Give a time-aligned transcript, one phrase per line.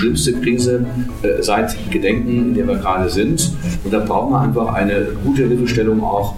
[0.00, 0.86] Schlimmste Krise
[1.22, 3.52] äh, seit Gedenken, in der wir gerade sind.
[3.84, 6.36] Und da brauchen wir einfach eine gute Hilfestellung auch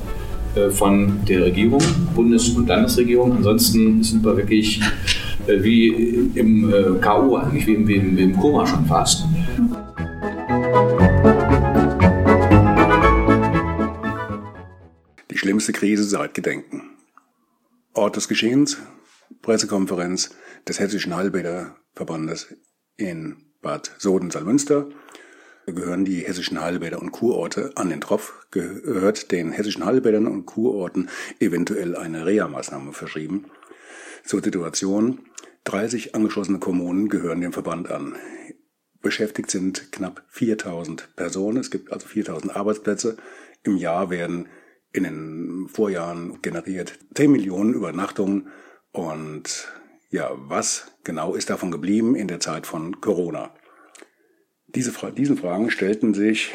[0.57, 1.81] äh, von der Regierung,
[2.13, 3.37] Bundes- und Landesregierung.
[3.37, 4.81] Ansonsten sind wir wirklich
[5.47, 9.25] äh, wie im äh, K.O., eigentlich wie im, wie, im, wie im Koma schon fast.
[15.31, 16.83] Die schlimmste Krise seit Gedenken.
[17.95, 18.79] Ort des Geschehens,
[19.41, 20.31] Pressekonferenz
[20.67, 22.57] des Hessischen Heilbäderverbandes
[22.97, 24.89] in Bad Soden-Salmünster
[25.67, 31.09] gehören die hessischen Heilbäder und Kurorte an den Tropf, gehört den hessischen Heilbädern und Kurorten
[31.39, 33.47] eventuell eine Reha-Maßnahme verschrieben.
[34.25, 35.21] Zur Situation,
[35.65, 38.17] 30 angeschlossene Kommunen gehören dem Verband an.
[39.01, 43.17] Beschäftigt sind knapp 4000 Personen, es gibt also 4000 Arbeitsplätze.
[43.63, 44.49] Im Jahr werden
[44.93, 48.49] in den Vorjahren generiert 10 Millionen Übernachtungen
[48.93, 49.69] und
[50.13, 53.51] ja, was genau ist davon geblieben in der Zeit von Corona?
[54.69, 56.55] Diese, diesen Fragen stellten sich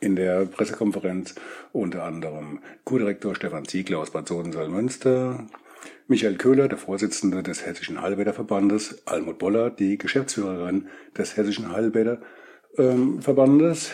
[0.00, 1.36] in der Pressekonferenz
[1.72, 5.46] unter anderem Kurdirektor Stefan Ziegler aus Bad Soden-Salmünster,
[6.08, 13.92] Michael Köhler, der Vorsitzende des Hessischen Heilbäderverbandes, Almut Boller, die Geschäftsführerin des Hessischen Heilbäderverbandes,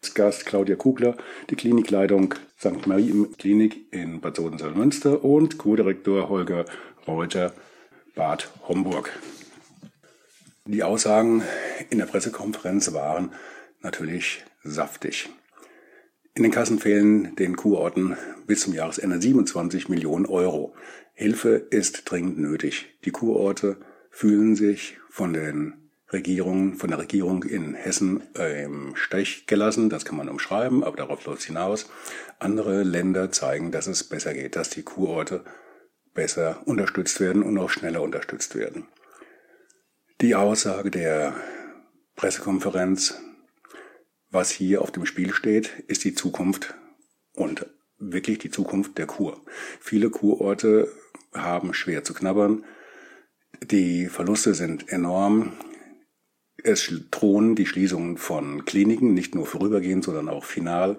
[0.00, 1.16] als Gast Claudia Kugler,
[1.50, 2.86] die Klinikleitung St.
[2.86, 6.66] Marie Klinik in Bad Soden-Salmünster und Kurdirektor Holger
[7.06, 7.52] Reuter
[8.14, 9.10] Bad Homburg.
[10.66, 11.42] Die Aussagen
[11.90, 13.32] in der Pressekonferenz waren
[13.82, 15.28] natürlich saftig.
[16.34, 18.16] In den Kassen fehlen den Kurorten
[18.46, 20.74] bis zum Jahresende 27 Millionen Euro.
[21.12, 22.86] Hilfe ist dringend nötig.
[23.04, 23.78] Die Kurorte
[24.10, 25.74] fühlen sich von den
[26.12, 29.90] Regierungen, von der Regierung in Hessen äh, im Stich gelassen.
[29.90, 31.90] Das kann man umschreiben, aber darauf läuft es hinaus.
[32.38, 35.44] Andere Länder zeigen, dass es besser geht, dass die Kurorte
[36.14, 38.86] besser unterstützt werden und auch schneller unterstützt werden.
[40.20, 41.34] Die Aussage der
[42.16, 43.20] Pressekonferenz,
[44.30, 46.74] was hier auf dem Spiel steht, ist die Zukunft
[47.34, 47.66] und
[47.98, 49.40] wirklich die Zukunft der Kur.
[49.80, 50.88] Viele Kurorte
[51.32, 52.64] haben schwer zu knabbern.
[53.62, 55.52] Die Verluste sind enorm.
[56.62, 60.98] Es drohen die Schließungen von Kliniken, nicht nur vorübergehend, sondern auch final.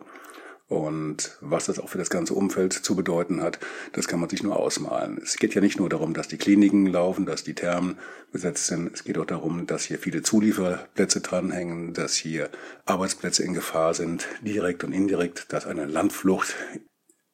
[0.68, 3.60] Und was das auch für das ganze Umfeld zu bedeuten hat,
[3.94, 5.20] das kann man sich nur ausmalen.
[5.22, 8.00] Es geht ja nicht nur darum, dass die Kliniken laufen, dass die Thermen
[8.32, 8.92] besetzt sind.
[8.92, 12.50] Es geht auch darum, dass hier viele Zulieferplätze dranhängen, dass hier
[12.86, 16.56] Arbeitsplätze in Gefahr sind, direkt und indirekt, dass eine Landflucht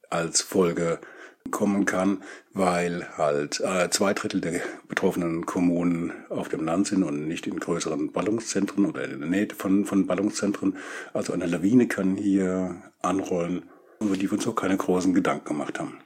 [0.09, 0.99] als Folge
[1.49, 2.21] kommen kann,
[2.53, 7.59] weil halt äh, zwei Drittel der betroffenen Kommunen auf dem Land sind und nicht in
[7.59, 10.77] größeren Ballungszentren oder in der Nähe von, von Ballungszentren.
[11.13, 13.63] Also eine Lawine kann hier anrollen,
[13.99, 15.97] über die wir uns auch keine großen Gedanken gemacht haben.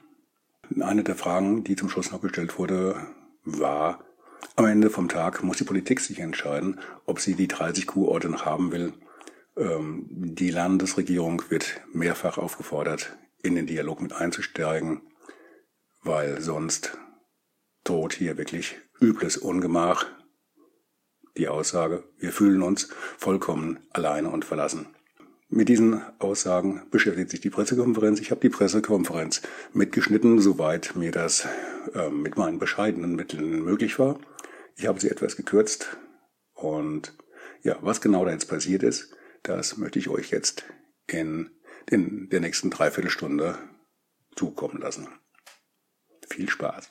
[0.80, 2.96] Eine der Fragen, die zum Schluss noch gestellt wurde,
[3.44, 4.00] war,
[4.56, 8.44] am Ende vom Tag muss die Politik sich entscheiden, ob sie die 30 Kurorte noch
[8.44, 8.92] haben will.
[9.56, 15.02] Ähm, die Landesregierung wird mehrfach aufgefordert, in den Dialog mit einzusteigen
[16.06, 16.96] weil sonst
[17.84, 20.06] droht hier wirklich übles Ungemach.
[21.36, 24.86] Die Aussage, wir fühlen uns vollkommen alleine und verlassen.
[25.48, 28.20] Mit diesen Aussagen beschäftigt sich die Pressekonferenz.
[28.20, 31.46] Ich habe die Pressekonferenz mitgeschnitten, soweit mir das
[31.94, 34.18] äh, mit meinen bescheidenen Mitteln möglich war.
[34.74, 35.96] Ich habe sie etwas gekürzt
[36.54, 37.16] und
[37.62, 40.64] ja, was genau da jetzt passiert ist, das möchte ich euch jetzt
[41.06, 41.50] in
[41.90, 43.56] den, der nächsten Dreiviertelstunde
[44.34, 45.08] zukommen lassen.
[46.28, 46.90] Viel Spaß.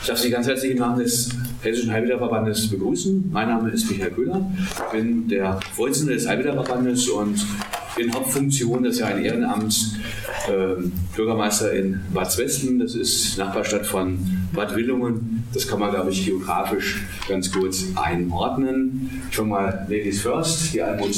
[0.00, 1.30] Ich darf Sie ganz herzlich im Namen des
[1.62, 3.30] Hessischen Heilwiederverbandes begrüßen.
[3.30, 4.50] Mein Name ist Michael Köhler.
[4.68, 7.44] Ich bin der Vorsitzende des Heilwiederverbandes und
[7.96, 9.98] in Hauptfunktion, das ist ja ein Ehrenamt,
[10.48, 10.82] äh,
[11.16, 12.78] Bürgermeister in Bad Westen.
[12.78, 14.18] Das ist Nachbarstadt von
[14.52, 15.44] Bad Willungen.
[15.52, 19.22] Das kann man, glaube ich, geografisch ganz kurz einordnen.
[19.30, 21.16] Schon mal Ladies First, die Almut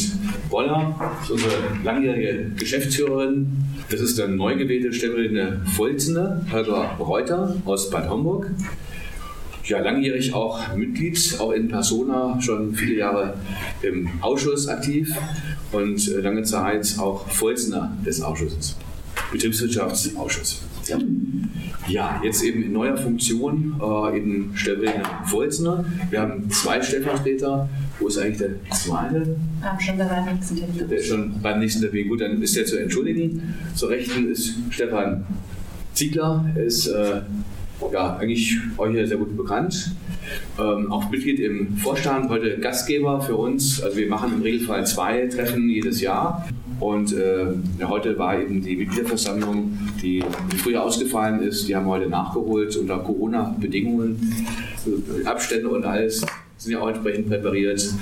[0.51, 1.53] Boller, ist unsere
[1.85, 3.47] langjährige Geschäftsführerin.
[3.91, 8.51] Das ist der neu gewählte stellvertretende Vorsitzende, Holger Reuter aus Bad Homburg.
[9.65, 13.35] Ja, langjährig auch Mitglied, auch in Persona, schon viele Jahre
[13.83, 15.15] im Ausschuss aktiv
[15.73, 18.77] und äh, lange Zeit auch Vorsitzender des Ausschusses,
[19.33, 20.63] Betriebswirtschaftsausschuss.
[20.89, 20.99] Ja.
[21.87, 25.85] ja, jetzt eben in neuer Funktion, äh, eben stellvertretender Vorsitzender.
[26.11, 27.69] Wir haben zwei Stellvertreter.
[28.01, 29.37] Wo ist eigentlich der zweite?
[29.63, 30.89] Ah, schon beim nächsten Termin.
[30.89, 32.09] Der ist schon beim nächsten Termin.
[32.09, 33.55] Gut, dann ist der zu entschuldigen.
[33.77, 35.25] Zur Rechten ist Stefan
[35.95, 36.45] Ziegler.
[36.57, 37.21] Er ist äh,
[37.93, 39.93] ja, eigentlich euch ja sehr gut bekannt.
[40.59, 43.83] Ähm, auch Mitglied im Vorstand, heute Gastgeber für uns.
[43.83, 46.49] Also wir machen im Regelfall zwei Treffen jedes Jahr.
[46.81, 47.47] Und äh,
[47.85, 50.25] heute war eben die Mitgliederversammlung, die
[50.57, 51.69] früher ausgefallen ist.
[51.69, 54.19] Die haben wir heute nachgeholt unter Corona-Bedingungen.
[55.25, 56.27] Abstände und alles
[56.59, 57.95] sind ja auch entsprechend präpariert.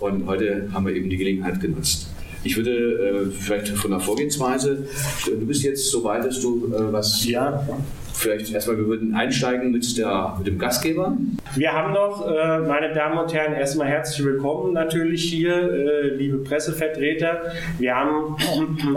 [0.00, 2.08] Und heute haben wir eben die Gelegenheit genutzt.
[2.42, 4.86] Ich würde äh, vielleicht von der Vorgehensweise,
[5.24, 7.66] du bist jetzt so weit, dass du äh, was ja
[8.14, 11.16] vielleicht erstmal, wir würden einsteigen mit, der, mit dem Gastgeber.
[11.56, 16.38] Wir haben noch, äh, meine Damen und Herren, erstmal herzlich willkommen natürlich hier, äh, liebe
[16.38, 17.42] Pressevertreter.
[17.78, 18.36] Wir haben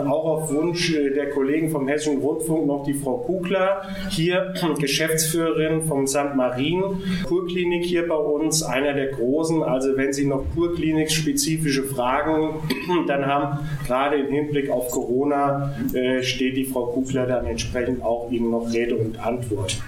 [0.08, 5.82] auch auf Wunsch äh, der Kollegen vom Hessischen Rundfunk noch die Frau Kugler hier, Geschäftsführerin
[5.82, 6.34] vom St.
[6.36, 6.82] Marien
[7.24, 9.62] Kurklinik hier bei uns, einer der großen.
[9.62, 12.54] Also wenn Sie noch Kurklinik-spezifische Fragen
[13.06, 15.74] dann haben, gerade im Hinblick auf Corona,
[16.22, 19.78] steht die Frau Kugler dann entsprechend auch Ihnen noch Rede und Antwort.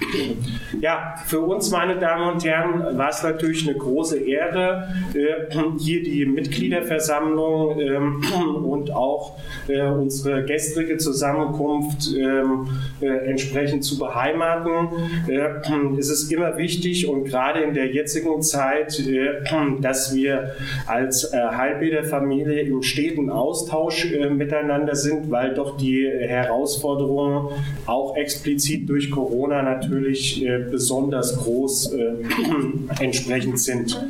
[0.81, 6.03] Ja, für uns, meine Damen und Herren, war es natürlich eine große Ehre, äh, hier
[6.03, 8.23] die Mitgliederversammlung ähm,
[8.65, 9.37] und auch
[9.69, 12.69] äh, unsere gestrige Zusammenkunft ähm,
[13.01, 14.89] äh, entsprechend zu beheimaten.
[15.99, 19.03] Es ist immer wichtig und gerade in der jetzigen Zeit,
[19.81, 20.55] dass wir
[20.87, 27.49] als Heilbäderfamilie im steten Austausch miteinander sind, weil doch die Herausforderungen
[27.87, 32.15] auch explizit durch Corona natürlich äh, besonders groß äh,
[33.01, 34.01] entsprechend sind.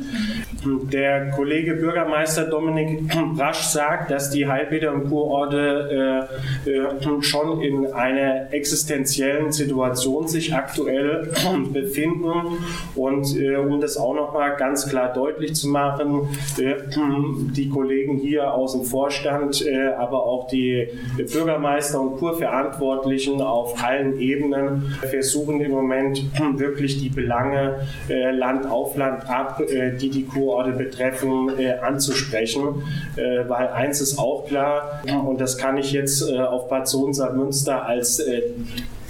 [0.63, 6.29] Der Kollege Bürgermeister Dominik Brasch sagt, dass die Heilbäder und Kurorte
[6.65, 11.31] äh, äh, schon in einer existenziellen Situation sich aktuell
[11.73, 12.59] befinden.
[12.95, 16.27] Und äh, um das auch nochmal ganz klar deutlich zu machen,
[16.59, 16.75] äh,
[17.55, 20.87] die Kollegen hier aus dem Vorstand, äh, aber auch die
[21.17, 26.23] Bürgermeister und Kurverantwortlichen auf allen Ebenen versuchen im Moment
[26.59, 27.79] wirklich die Belange
[28.09, 29.61] äh, Land auf Land ab,
[29.99, 32.83] die die Kur Orte betreffen, äh, anzusprechen.
[33.15, 37.85] Äh, weil eins ist auch klar, und das kann ich jetzt äh, auf Bad Sohn-Münster
[37.85, 38.41] als äh,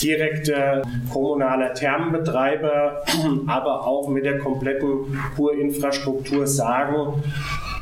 [0.02, 3.04] direkter kommunaler Thermenbetreiber,
[3.48, 7.22] aber auch mit der kompletten Kurinfrastruktur sagen,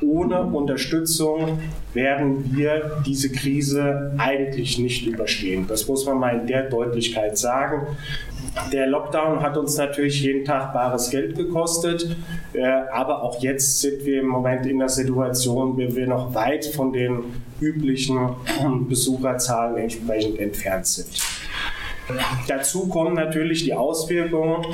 [0.02, 1.60] ohne Unterstützung
[1.94, 5.66] werden wir diese Krise eigentlich nicht überstehen.
[5.68, 7.88] Das muss man mal in der Deutlichkeit sagen.
[8.72, 12.16] Der Lockdown hat uns natürlich jeden Tag bares Geld gekostet,
[12.54, 16.66] äh, aber auch jetzt sind wir im Moment in der Situation, wo wir noch weit
[16.66, 17.24] von den
[17.60, 18.36] üblichen
[18.90, 21.08] Besucherzahlen entsprechend entfernt sind.
[22.48, 24.66] Dazu kommen natürlich die Auswirkungen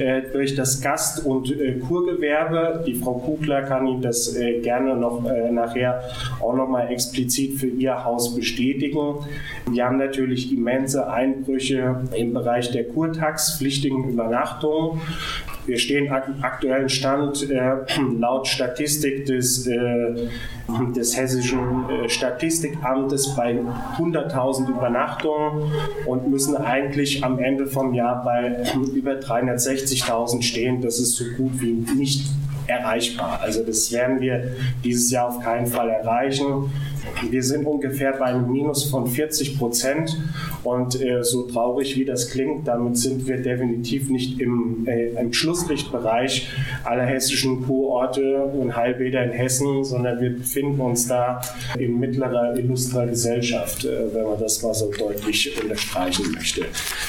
[0.00, 2.82] äh, durch das Gast- und äh, Kurgewerbe.
[2.86, 6.02] Die Frau Kugler kann Ihnen das äh, gerne noch äh, nachher
[6.40, 9.16] auch nochmal explizit für Ihr Haus bestätigen.
[9.70, 15.00] Wir haben natürlich immense Einbrüche im Bereich der Kurtax, pflichtigen Übernachtungen.
[15.66, 17.76] Wir stehen aktuellen Stand äh,
[18.18, 20.28] laut Statistik des, äh,
[20.94, 23.58] des Hessischen äh, Statistikamtes bei
[23.98, 25.72] 100.000 Übernachtungen
[26.06, 30.82] und müssen eigentlich am Ende vom Jahr bei über 360.000 stehen.
[30.82, 32.26] Das ist so gut wie nicht
[32.66, 33.40] erreichbar.
[33.42, 36.70] Also das werden wir dieses Jahr auf keinen Fall erreichen.
[37.30, 40.16] Wir sind ungefähr bei einem Minus von 40 Prozent
[40.62, 45.32] und äh, so traurig wie das klingt, damit sind wir definitiv nicht im, äh, im
[45.32, 46.48] Schlusslichtbereich
[46.84, 51.40] aller hessischen Kurorte und Heilbäder in Hessen, sondern wir befinden uns da
[51.78, 56.62] in mittlerer, illustrer Gesellschaft, äh, wenn man das mal so deutlich unterstreichen möchte.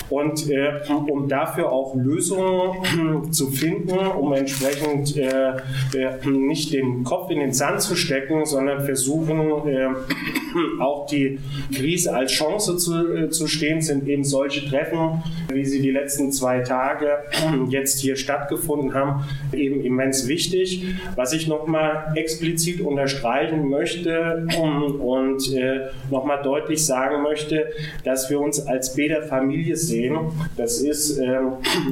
[0.09, 5.49] Und äh, um dafür auch Lösungen zu finden, um entsprechend äh,
[5.93, 9.39] äh, nicht den Kopf in den Sand zu stecken, sondern versuchen,
[10.79, 11.39] auch die
[11.73, 16.59] Krise als Chance zu, zu stehen, sind eben solche Treffen, wie sie die letzten zwei
[16.59, 17.09] Tage
[17.69, 19.23] jetzt hier stattgefunden haben,
[19.53, 20.85] eben immens wichtig.
[21.15, 24.47] Was ich nochmal explizit unterstreichen möchte
[24.99, 27.67] und äh, nochmal deutlich sagen möchte,
[28.03, 30.17] dass wir uns als Bäder-Familie sehen.
[30.57, 31.37] Das ist äh,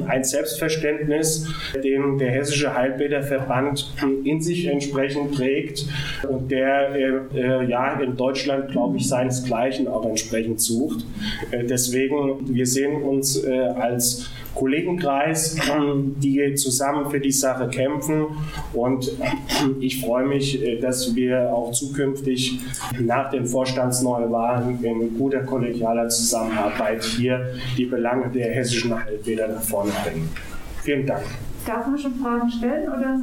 [0.06, 1.48] ein Selbstverständnis,
[1.82, 3.92] den der Hessische Heilbäderverband
[4.24, 5.86] in sich entsprechend trägt
[6.28, 11.04] und der äh, äh ja da in Deutschland, glaube ich, seinesgleichen auch entsprechend sucht.
[11.50, 15.56] Äh, deswegen, wir sehen uns äh, als Kollegenkreis,
[16.22, 18.26] die zusammen für die Sache kämpfen.
[18.72, 19.10] Und
[19.80, 22.60] ich freue mich, äh, dass wir auch zukünftig
[23.00, 29.92] nach den Vorstandsneuwahlen in guter kollegialer Zusammenarbeit hier die Belange der hessischen Halbwäder nach vorne
[30.04, 30.28] bringen.
[30.82, 31.24] Vielen Dank.
[31.66, 32.88] Darf man schon Fragen stellen?
[32.88, 33.20] Oder?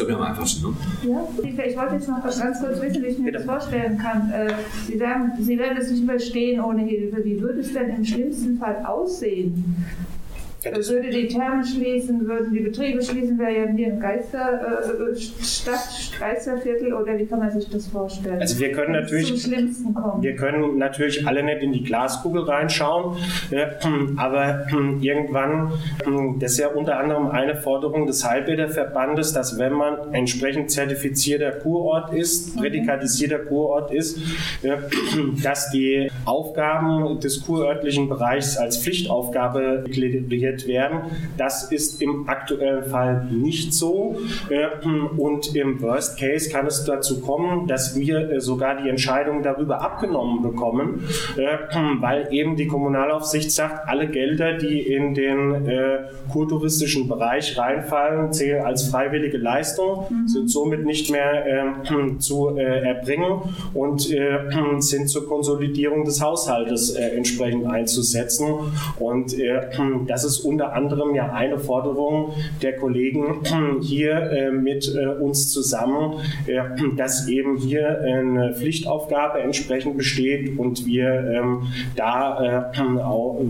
[0.00, 0.74] Ist doch am einfachsten, ne?
[1.02, 4.30] Ja, ich wollte jetzt noch ganz kurz wissen, wie ich mir das vorstellen kann.
[4.30, 4.54] Äh,
[4.86, 7.22] Sie sagen, Sie werden es nicht überstehen ohne Hilfe.
[7.22, 9.84] Wie würde es denn im schlimmsten Fall aussehen?
[10.62, 15.78] Würde die Thermen schließen, würden die Betriebe schließen, wäre ja hier ein Geisterstadt,
[16.18, 18.38] Geisterviertel oder wie kann man sich das vorstellen?
[18.40, 20.22] Also wir können natürlich- zum Schlimmsten kommt.
[20.22, 23.16] Wir können natürlich alle nicht in die Glaskugel reinschauen,
[23.50, 23.66] äh,
[24.16, 29.72] aber äh, irgendwann, äh, das ist ja unter anderem eine Forderung des Halbbäderverbandes, dass wenn
[29.72, 34.18] man entsprechend zertifizierter Kurort ist, prädikatisierter Kurort ist,
[34.62, 34.76] äh,
[35.42, 41.00] dass die Aufgaben des kurörtlichen Bereichs als Pflichtaufgabe deklariert werden.
[41.36, 44.66] Das ist im aktuellen Fall nicht so äh,
[45.16, 49.82] und im Worst Case kann es dazu kommen, dass wir äh, sogar die Entscheidung darüber
[49.82, 51.04] abgenommen bekommen,
[51.36, 51.58] äh,
[52.00, 55.68] weil eben die Kommunalaufsicht sagt, alle Gelder, die in den
[56.30, 63.42] kurtouristischen Bereich reinfallen, zählen als freiwillige Leistung, sind somit nicht mehr äh, zu erbringen
[63.74, 64.00] und
[64.82, 68.46] sind zur Konsolidierung des Haushaltes entsprechend einzusetzen.
[68.98, 69.34] Und
[70.06, 72.32] das ist unter anderem ja eine Forderung
[72.62, 73.42] der Kollegen
[73.82, 76.14] hier äh, mit äh, uns zusammen,
[76.46, 76.60] äh,
[76.96, 82.70] dass eben hier eine Pflichtaufgabe entsprechend besteht und wir ähm, da
[83.04, 83.40] auch,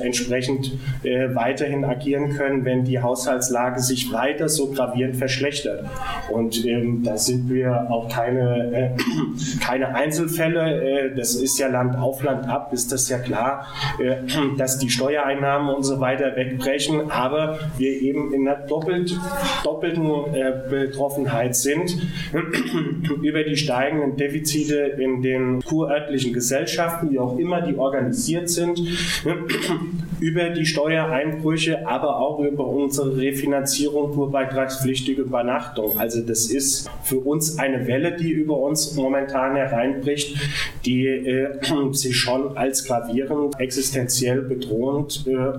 [0.00, 5.84] entsprechend weiterhin agieren können, wenn die Haushaltslage sich weiter so gravierend verschlechtert.
[6.30, 8.96] Und ähm, da sind wir auch keine,
[9.60, 11.12] keine Einzelfälle.
[11.16, 13.66] Das ist ja Land auf Land ab, ist das ja klar,
[14.56, 19.16] dass die Steuereinnahmen und so weiter wegbrechen, aber wir eben in einer doppelt,
[19.62, 21.96] doppelten äh, Betroffenheit sind
[23.22, 28.80] über die steigenden Defizite in den kurörtlichen Gesellschaften, wie auch immer die organisiert sind,
[30.20, 35.98] über die Steuereinbrüche, aber auch über unsere Refinanzierung kurbeitragspflichtige Übernachtung.
[35.98, 40.36] Also das ist für uns eine Welle, die über uns momentan hereinbricht,
[40.84, 41.48] die äh,
[41.92, 45.58] sich schon als gravierend, existenziell bedrohend äh,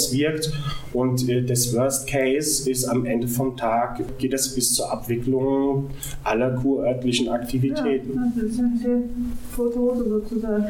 [0.00, 0.50] auswirkt.
[0.92, 5.90] Und äh, das Worst Case ist am Ende vom Tag, geht es bis zur Abwicklung
[6.24, 8.18] aller kurörtlichen Ja, Aktivitäten.
[8.36, 8.98] das sind sehr
[9.54, 10.64] Fotose sozusagen.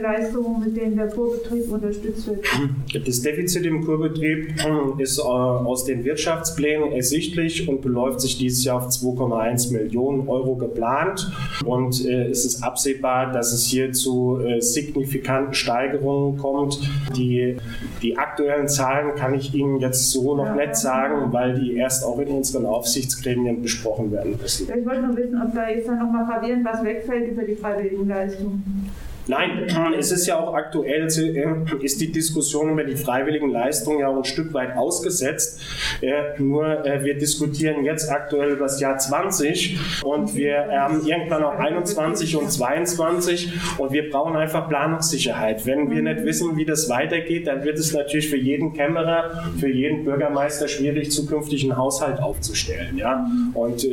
[0.00, 3.06] Leistungen, mit denen der Kurbetrieb unterstützt wird.
[3.06, 8.64] Das Defizit im Kurbetrieb äh, ist äh, aus den Wirtschaftsplänen ersichtlich und beläuft sich dieses
[8.64, 11.30] Jahr auf 2,1 Millionen Euro geplant.
[11.64, 16.80] Und äh, es ist absehbar, dass es hier zu signifikanten Steigerungen kommt.
[17.16, 17.56] Die,
[18.02, 22.18] die aktuellen Zahlen kann ich Ihnen jetzt so noch nicht sagen, weil die erst auch
[22.20, 24.68] in unseren Aufsichtsgremien besprochen werden müssen.
[24.68, 28.06] Ich wollte nur wissen, ob da jetzt dann nochmal gravierend was wegfällt über die freiwilligen
[28.06, 28.90] Leistungen.
[29.28, 29.66] Nein,
[29.98, 34.16] es ist ja auch aktuell, äh, ist die Diskussion über die freiwilligen Leistungen ja auch
[34.16, 35.60] ein Stück weit ausgesetzt.
[36.00, 41.44] Äh, Nur äh, wir diskutieren jetzt aktuell über das Jahr 20 und wir haben irgendwann
[41.44, 45.66] auch 21 und 22 und wir brauchen einfach Planungssicherheit.
[45.66, 49.68] Wenn wir nicht wissen, wie das weitergeht, dann wird es natürlich für jeden Kämmerer, für
[49.68, 52.96] jeden Bürgermeister schwierig, zukünftig einen Haushalt aufzustellen.
[52.96, 53.26] Ja?
[53.52, 53.86] Und,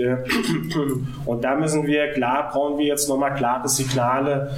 [1.25, 4.51] und da müssen wir, klar, brauchen wir jetzt nochmal klare Signale,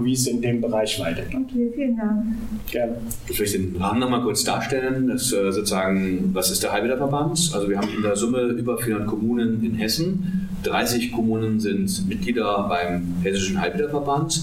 [0.00, 1.36] äh, wie es in dem Bereich weitergeht.
[1.48, 2.24] Okay, vielen Dank.
[2.70, 2.96] Gerne.
[3.28, 5.08] Ich möchte den Rahmen nochmal kurz darstellen.
[5.08, 7.50] Das äh, sozusagen, was ist der Halbwiederverband?
[7.54, 10.48] Also wir haben in der Summe über 400 Kommunen in Hessen.
[10.62, 14.42] 30 Kommunen sind Mitglieder beim Hessischen Halbwiederverband.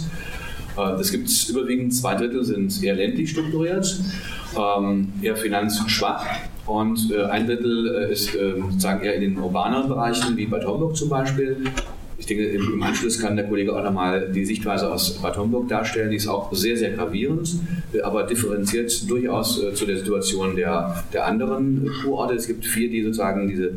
[0.78, 4.00] Äh, Das gibt es überwiegend, zwei Drittel sind eher ländlich strukturiert,
[4.58, 6.26] ähm, eher finanzschwach.
[6.66, 10.66] Und äh, ein Drittel äh, ist äh, sozusagen eher in den urbaneren Bereichen, wie Bad
[10.66, 11.58] Homburg zum Beispiel.
[12.20, 16.10] Ich denke, im Anschluss kann der Kollege auch nochmal die Sichtweise aus Bad Homburg darstellen.
[16.10, 17.60] Die ist auch sehr, sehr gravierend,
[17.94, 22.34] äh, aber differenziert durchaus äh, zu der Situation der, der anderen Kurorte.
[22.34, 23.68] Es gibt vier, die sozusagen diese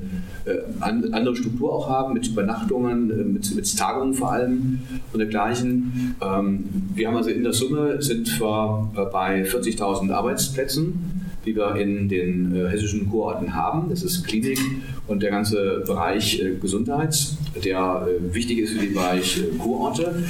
[0.47, 4.81] äh, an, andere Struktur auch haben, mit Übernachtungen, mit, mit Tagungen vor allem
[5.13, 6.17] und dergleichen.
[6.23, 12.09] Ähm, wir haben also in der Summe sind wir bei 40.000 Arbeitsplätzen die wir in
[12.09, 13.89] den äh, hessischen Kurorten haben.
[13.89, 14.59] Das ist Klinik
[15.07, 17.17] und der ganze Bereich äh, Gesundheit,
[17.65, 20.23] der äh, wichtig ist für den Bereich äh, Kurorte.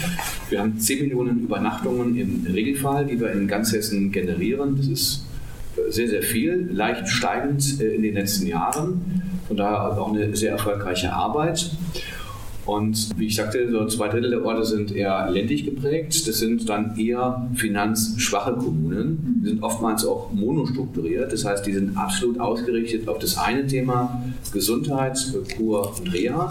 [0.49, 4.77] Wir haben 10 Millionen Übernachtungen im Regelfall, die wir in ganz Hessen generieren.
[4.77, 5.25] Das ist
[5.77, 9.23] äh, sehr, sehr viel, leicht steigend äh, in den letzten Jahren.
[9.49, 11.73] Von daher auch eine sehr erfolgreiche Arbeit.
[12.71, 16.29] Und wie ich sagte, so zwei Drittel der Orte sind eher ländlich geprägt.
[16.29, 19.41] Das sind dann eher finanzschwache Kommunen.
[19.43, 21.33] Die sind oftmals auch monostrukturiert.
[21.33, 24.23] Das heißt, die sind absolut ausgerichtet auf das eine Thema
[24.53, 25.19] Gesundheit,
[25.57, 26.49] Kur und Reha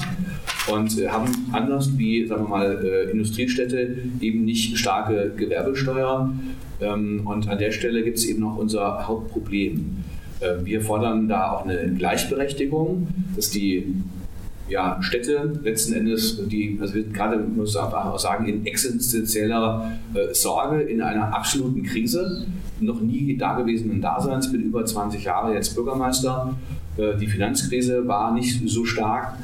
[0.70, 6.34] und äh, haben anders wie, sagen wir mal, äh, Industriestädte eben nicht starke Gewerbesteuer.
[6.82, 10.04] Ähm, und an der Stelle gibt es eben noch unser Hauptproblem.
[10.42, 13.08] Äh, wir fordern da auch eine Gleichberechtigung,
[13.38, 13.96] dass die
[14.70, 19.92] ja, Städte letzten Endes, die, also wir sind gerade, muss ich auch sagen, in existenzieller
[20.14, 22.46] äh, Sorge, in einer absoluten Krise,
[22.80, 24.48] noch nie dagewesenen Daseins.
[24.48, 26.56] Ich bin über 20 Jahre jetzt Bürgermeister.
[26.98, 29.38] Äh, die Finanzkrise war nicht so stark.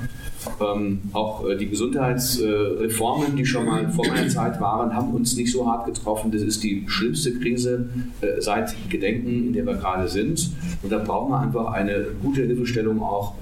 [0.62, 5.52] Ähm, auch äh, die Gesundheitsreformen, die schon mal vor meiner Zeit waren, haben uns nicht
[5.52, 6.32] so hart getroffen.
[6.32, 7.90] Das ist die schlimmste Krise
[8.22, 10.52] äh, seit Gedenken, in der wir gerade sind.
[10.84, 13.34] Und da brauchen wir einfach eine gute Hilfestellung auch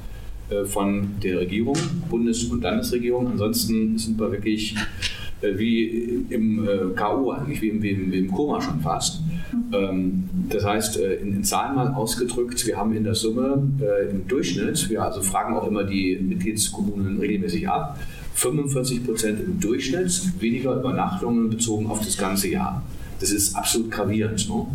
[0.65, 1.77] von der Regierung,
[2.09, 3.27] Bundes- und Landesregierung.
[3.27, 4.75] Ansonsten sind wir wirklich
[5.43, 7.31] äh, wie im äh, K.O.
[7.31, 9.21] eigentlich, wie im, wie im, wie im Koma schon fast.
[9.73, 13.61] Ähm, das heißt, in, in, Zahlen mal ausgedrückt, wir haben in der Summe
[14.11, 17.99] im Durchschnitt, wir also fragen auch immer die Mitgliedskommunen regelmäßig ab,
[18.35, 22.83] 45 Prozent im Durchschnitt weniger Übernachtungen bezogen auf das ganze Jahr.
[23.19, 24.49] Das ist absolut gravierend.
[24.49, 24.65] Ne?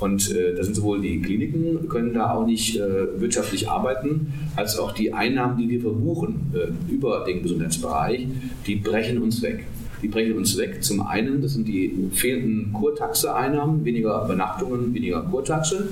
[0.00, 4.78] Und äh, da sind sowohl die Kliniken, können da auch nicht äh, wirtschaftlich arbeiten, als
[4.78, 8.26] auch die Einnahmen, die wir verbuchen äh, über den Gesundheitsbereich,
[8.66, 9.66] die brechen uns weg.
[10.02, 10.82] Die brechen uns weg.
[10.82, 15.88] Zum einen, das sind die fehlenden Kurtaxe-Einnahmen, weniger Übernachtungen, weniger Kurtaxe.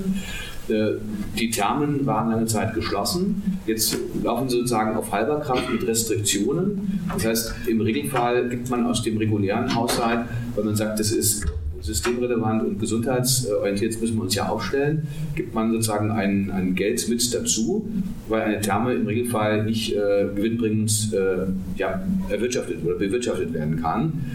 [0.67, 0.93] Äh,
[1.37, 3.59] die Thermen waren lange Zeit geschlossen.
[3.67, 7.01] Jetzt laufen sie sozusagen auf halber Kraft mit Restriktionen.
[7.13, 10.21] Das heißt, im Regelfall gibt man aus dem regulären Haushalt,
[10.55, 11.45] weil man sagt, das ist
[11.81, 17.33] systemrelevant und gesundheitsorientiert müssen wir uns ja aufstellen, gibt man sozusagen ein, ein Geld mit
[17.33, 17.87] dazu,
[18.27, 24.25] weil eine Therme im Regelfall nicht äh, gewinnbringend äh, ja, erwirtschaftet oder bewirtschaftet werden kann.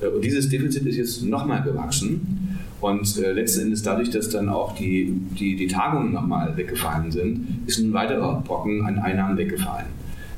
[0.00, 2.38] Äh, und dieses Defizit ist jetzt nochmal gewachsen.
[2.80, 7.62] Und äh, letzten Endes dadurch, dass dann auch die, die, die Tagungen nochmal weggefallen sind,
[7.66, 9.86] ist ein weiterer Brocken an Einnahmen weggefallen.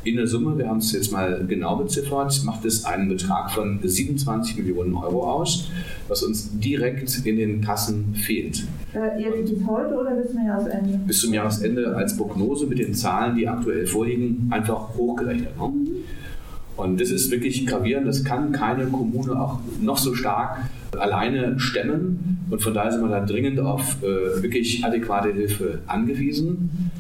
[0.03, 3.81] In der Summe, wir haben es jetzt mal genau beziffert, macht es einen Betrag von
[3.83, 5.69] 27 Millionen Euro aus,
[6.09, 8.65] was uns direkt in den Kassen fehlt.
[8.95, 11.01] Äh, jetzt bis heute oder bis zum Jahresende?
[11.07, 15.59] Bis zum Jahresende als Prognose mit den Zahlen, die aktuell vorliegen, einfach hochgerechnet.
[15.59, 15.73] Ne?
[16.79, 18.07] Und das ist wirklich gravierend.
[18.07, 20.61] Das kann keine Kommune auch noch so stark
[20.99, 22.47] alleine stemmen.
[22.49, 26.91] Und von daher sind wir da dringend auf äh, wirklich adäquate Hilfe angewiesen.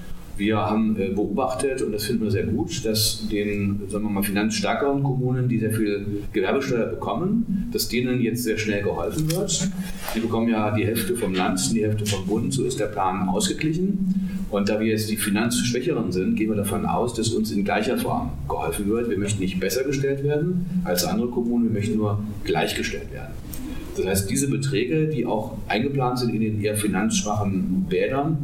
[0.40, 4.22] Wir haben äh, beobachtet, und das finden wir sehr gut, dass den sagen wir mal,
[4.22, 9.68] finanzstärkeren Kommunen, die sehr viel Gewerbesteuer bekommen, dass denen jetzt sehr schnell geholfen wird.
[10.14, 13.29] Die bekommen ja die Hälfte vom Land, die Hälfte vom Bund, so ist der Plan
[13.29, 14.31] ausgeglichen.
[14.50, 17.98] Und da wir jetzt die Finanzschwächeren sind, gehen wir davon aus, dass uns in gleicher
[17.98, 19.11] Form geholfen wird.
[19.11, 23.35] Wir möchten nicht besser gestellt werden als andere Kommunen, wir möchten nur gleichgestellt werden.
[23.94, 28.38] Das heißt, diese Beträge, die auch eingeplant sind in den eher finanzschwachen Bädern,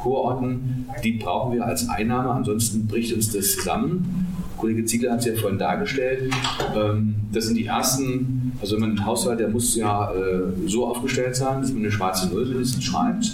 [0.00, 4.26] Kurorten, die brauchen wir als Einnahme, ansonsten bricht uns das zusammen.
[4.56, 6.32] Kollege Ziegler hat es ja vorhin dargestellt.
[6.76, 10.86] Ähm, das sind die ersten, also wenn man einen Haushalt, der muss ja äh, so
[10.86, 13.32] aufgestellt sein, dass man eine schwarze Null mindestens schreibt.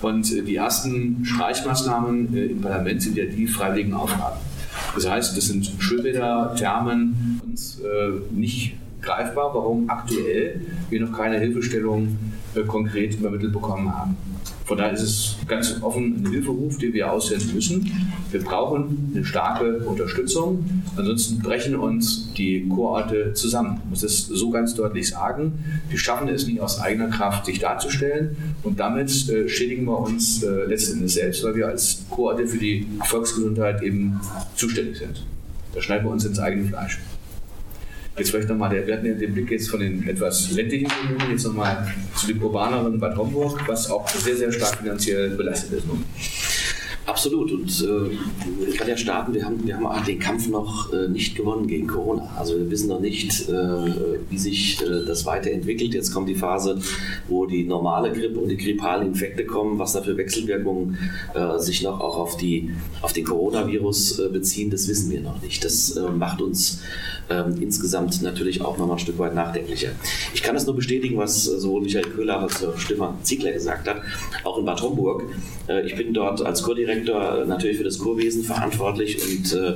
[0.00, 4.38] Und äh, die ersten Streichmaßnahmen äh, im Parlament sind ja die freiwilligen Aufgaben.
[4.94, 7.80] Das heißt, das sind Schulbäder, Thermen, uns
[8.30, 12.18] nicht greifbar, warum aktuell wir noch keine Hilfestellung
[12.66, 14.16] konkret übermittelt bekommen haben.
[14.64, 17.90] Von daher ist es ganz offen ein Hilferuf, den wir aussenden müssen.
[18.30, 20.64] Wir brauchen eine starke Unterstützung,
[20.96, 23.80] ansonsten brechen uns die Chororte zusammen.
[23.82, 25.64] Ich muss es so ganz deutlich sagen.
[25.88, 30.44] Wir schaffen es nicht aus eigener Kraft, sich darzustellen und damit äh, schädigen wir uns
[30.44, 34.20] äh, letztendlich selbst, weil wir als Chororte für die Volksgesundheit eben
[34.54, 35.26] zuständig sind.
[35.74, 37.00] Da schneiden wir uns ins eigene Fleisch.
[38.20, 41.46] Jetzt vielleicht nochmal, wir hatten ja den Blick jetzt von den etwas ländlichen Kommunen, jetzt
[41.46, 45.86] nochmal zu den urbaneren Bad Homburg, was auch sehr, sehr stark finanziell belastet ist.
[47.06, 47.50] Absolut.
[47.50, 51.34] Und äh, ich kann ja starten, wir haben, wir haben den Kampf noch äh, nicht
[51.34, 52.30] gewonnen gegen Corona.
[52.38, 53.52] Also wir wissen noch nicht, äh,
[54.28, 55.92] wie sich äh, das weiterentwickelt.
[55.92, 56.78] Jetzt kommt die Phase,
[57.28, 60.98] wo die normale Grippe und die grippalen Infekte kommen, was da für Wechselwirkungen
[61.34, 62.70] äh, sich noch auch auf, die,
[63.02, 65.64] auf den Coronavirus äh, beziehen, das wissen wir noch nicht.
[65.64, 66.80] Das macht uns
[67.28, 69.90] ähm, insgesamt natürlich auch noch mal ein Stück weit nachdenklicher.
[70.32, 74.02] Ich kann es nur bestätigen, was sowohl Michael Köhler als auch Stefan Ziegler gesagt hat,
[74.44, 75.24] auch in Bad Homburg.
[75.84, 79.74] ich bin dort als Kurdirektor Direktor natürlich für das Kurwesen verantwortlich und äh,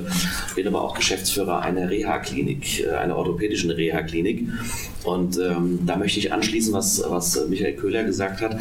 [0.55, 4.49] bin aber auch Geschäftsführer einer Reha-Klinik, äh, einer orthopädischen Reha-Klinik.
[5.05, 8.57] Und ähm, da möchte ich anschließen, was, was Michael Köhler gesagt hat.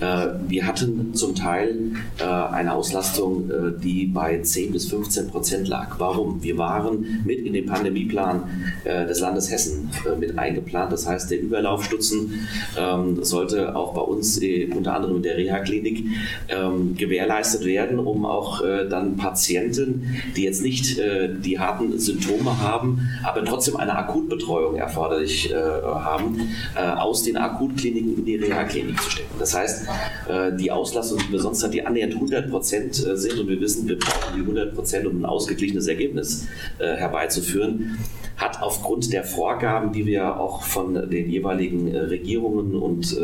[0.00, 5.68] Äh, wir hatten zum Teil äh, eine Auslastung, äh, die bei 10 bis 15 Prozent
[5.68, 5.96] lag.
[5.98, 6.42] Warum?
[6.42, 8.42] Wir waren mit in den Pandemieplan
[8.84, 10.92] des Landes Hessen mit eingeplant.
[10.92, 14.40] Das heißt, der Überlaufstutzen ähm, sollte auch bei uns
[14.74, 16.04] unter anderem in der Reha-Klinik
[16.48, 23.44] ähm, gewährleistet werden, um auch dann Patienten, die jetzt nicht die harten Symptome haben, aber
[23.44, 29.34] trotzdem eine Akutbetreuung erforderlich haben, aus den Akutkliniken in die Reha-Klinik zu stecken.
[29.38, 29.86] Das heißt,
[30.28, 33.60] äh, die Auslastung, die wir sonst hat, die annähernd 100 Prozent äh, sind und wir
[33.60, 36.46] wissen, wir brauchen die 100 Prozent, um ein ausgeglichenes Ergebnis
[36.78, 37.98] äh, herbeizuführen,
[38.40, 43.16] hat aufgrund der Vorgaben, die wir auch von den jeweiligen Regierungen und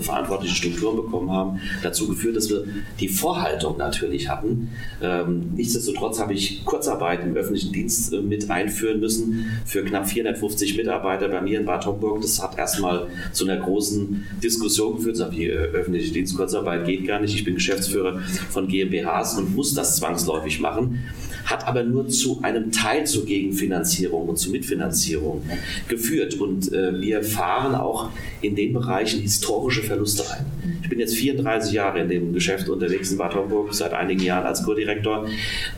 [0.00, 2.64] verantwortlichen Strukturen bekommen haben, dazu geführt, dass wir
[2.98, 4.70] die Vorhaltung natürlich hatten.
[5.02, 11.28] Ähm, nichtsdestotrotz habe ich Kurzarbeit im öffentlichen Dienst mit einführen müssen für knapp 450 Mitarbeiter
[11.28, 12.22] bei mir in Bad Homburg.
[12.22, 15.18] Das hat erstmal zu einer großen Diskussion geführt.
[15.18, 17.34] Das die öffentliche Dienstkurzarbeit geht gar nicht.
[17.34, 21.04] Ich bin Geschäftsführer von GmbHs und muss das zwangsläufig machen,
[21.44, 25.42] hat aber nur zu einem Teil zur Gegenfinanzierung und zur Mitfinanzierung
[25.88, 26.34] geführt.
[26.34, 30.46] Und äh, wir fahren auch in den Bereichen historische Verluste rein.
[30.82, 34.46] Ich bin jetzt 34 Jahre in dem Geschäft unterwegs in Bad Homburg, seit einigen Jahren
[34.46, 35.26] als Co-Direktor.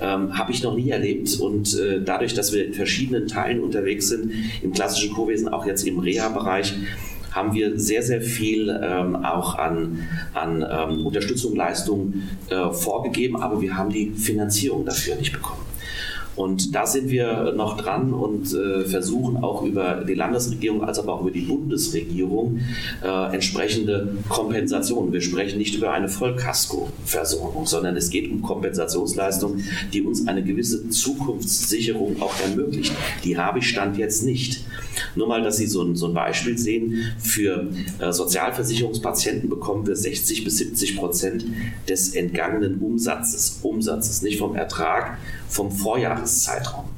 [0.01, 1.39] Ähm, Habe ich noch nie erlebt.
[1.41, 5.87] Und äh, dadurch, dass wir in verschiedenen Teilen unterwegs sind, im klassischen Co-Wesen, auch jetzt
[5.87, 6.75] im Reha-Bereich,
[7.37, 12.15] haben wir sehr, sehr viel ähm, auch an, an ähm, Unterstützung, Leistung
[12.49, 15.61] äh, vorgegeben, aber wir haben die Finanzierung dafür nicht bekommen.
[16.37, 21.15] Und da sind wir noch dran und äh, versuchen auch über die Landesregierung als aber
[21.15, 22.61] auch über die Bundesregierung
[23.03, 25.13] äh, entsprechende Kompensationen.
[25.13, 30.91] Wir sprechen nicht über eine Vollkasko-Versorgung, sondern es geht um Kompensationsleistungen, die uns eine gewisse
[30.91, 32.95] Zukunftssicherung auch ermöglichen.
[33.25, 34.65] Die habe ich Stand jetzt nicht.
[35.15, 37.69] Nur mal, dass Sie so ein, so ein Beispiel sehen, für
[37.99, 41.45] äh, Sozialversicherungspatienten bekommen wir 60 bis 70 Prozent
[41.89, 45.19] des entgangenen Umsatzes, Umsatzes, nicht vom Ertrag,
[45.49, 45.71] vom
[46.27, 46.96] Vorjahreszeitraum.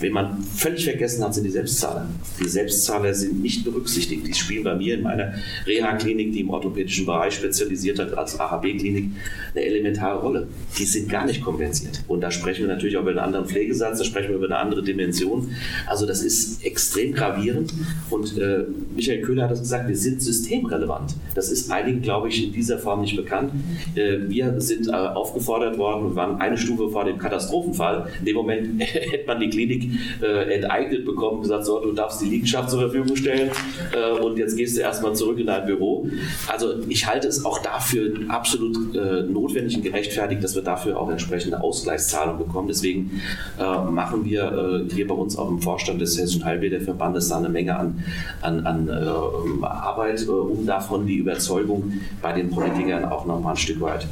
[0.00, 2.08] Wen man völlig vergessen hat, sind die Selbstzahler.
[2.42, 4.26] Die Selbstzahler sind nicht berücksichtigt.
[4.26, 5.34] Die spielen bei mir in meiner
[5.66, 9.10] Reha-Klinik, die im orthopädischen Bereich spezialisiert hat, als AHB-Klinik,
[9.54, 10.48] eine elementare Rolle.
[10.78, 12.02] Die sind gar nicht kompensiert.
[12.08, 14.56] Und da sprechen wir natürlich auch über einen anderen Pflegesatz, da sprechen wir über eine
[14.56, 15.54] andere Dimension.
[15.86, 17.74] Also das ist extrem gravierend.
[18.08, 18.64] Und äh,
[18.96, 21.14] Michael Köhler hat es gesagt, wir sind systemrelevant.
[21.34, 23.52] Das ist einigen, glaube ich, in dieser Form nicht bekannt.
[23.94, 28.08] Äh, wir sind äh, aufgefordert worden und waren eine Stufe vor dem Katastrophenfall.
[28.20, 29.89] In dem Moment hätte man die Klinik
[30.22, 33.50] äh, enteignet bekommen, gesagt, so, du darfst die Liegenschaft zur Verfügung stellen
[33.92, 36.08] äh, und jetzt gehst du erstmal zurück in dein Büro.
[36.48, 41.10] Also ich halte es auch dafür absolut äh, notwendig und gerechtfertigt, dass wir dafür auch
[41.10, 42.68] entsprechende Ausgleichszahlungen bekommen.
[42.68, 43.20] Deswegen
[43.58, 47.48] äh, machen wir äh, hier bei uns auch im Vorstand des Hessischen Heilbäderverbandes da eine
[47.48, 48.02] Menge an,
[48.40, 53.80] an, an äh, Arbeit, um davon die Überzeugung bei den Politikern auch nochmal ein Stück
[53.80, 54.06] weit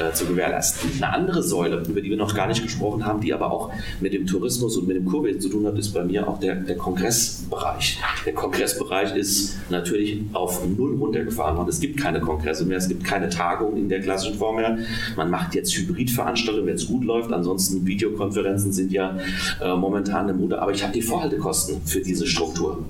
[0.00, 0.90] äh, zu gewährleisten.
[0.96, 4.12] Eine andere Säule, über die wir noch gar nicht gesprochen haben, die aber auch mit
[4.12, 6.76] dem Tourismus und mit dem Kurwesen zu tun hat, ist bei mir auch der, der
[6.76, 7.98] Kongressbereich.
[8.24, 11.68] Der Kongressbereich ist natürlich auf Null runtergefahren worden.
[11.68, 14.78] Es gibt keine Kongresse mehr, es gibt keine Tagungen in der klassischen Form mehr.
[15.16, 17.32] Man macht jetzt Hybridveranstaltungen, wenn es gut läuft.
[17.32, 19.18] Ansonsten Videokonferenzen sind ja
[19.60, 20.60] äh, momentan eine Mode.
[20.60, 22.84] Aber ich habe die Vorhaltekosten für diese Struktur.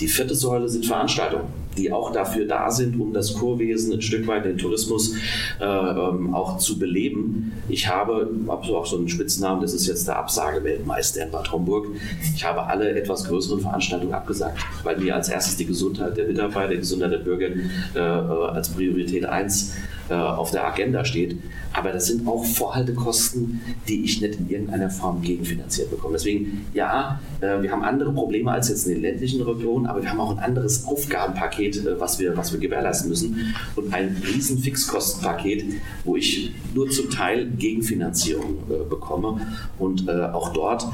[0.00, 1.48] Die vierte Säule sind Veranstaltungen,
[1.78, 5.14] die auch dafür da sind, um das Kurwesen ein Stück weit, den Tourismus
[5.60, 7.52] äh, ähm, auch zu beleben.
[7.68, 11.86] Ich habe, habe auch so einen Spitznamen, das ist jetzt der Absageweltmeister in Bad Homburg.
[12.34, 16.72] Ich habe alle etwas größeren Veranstaltungen abgesagt, weil mir als erstes die Gesundheit der Mitarbeiter,
[16.72, 19.74] die Gesundheit der Bürger äh, äh als Priorität 1
[20.10, 21.36] äh, auf der Agenda steht.
[21.72, 26.14] Aber das sind auch Vorhaltekosten, die ich nicht in irgendeiner Form gegenfinanziert bekomme.
[26.14, 30.10] Deswegen, ja, äh, wir haben andere Probleme als jetzt in den ländlichen Regionen, aber wir
[30.10, 33.54] haben auch ein anderes Aufgabenpaket, äh, was wir, was wir gewährleisten müssen.
[33.76, 35.64] Und ein riesen Fixkostenpaket,
[36.04, 39.40] wo ich nur zum Teil Gegenfinanzierung bekomme.
[39.78, 40.86] Und auch dort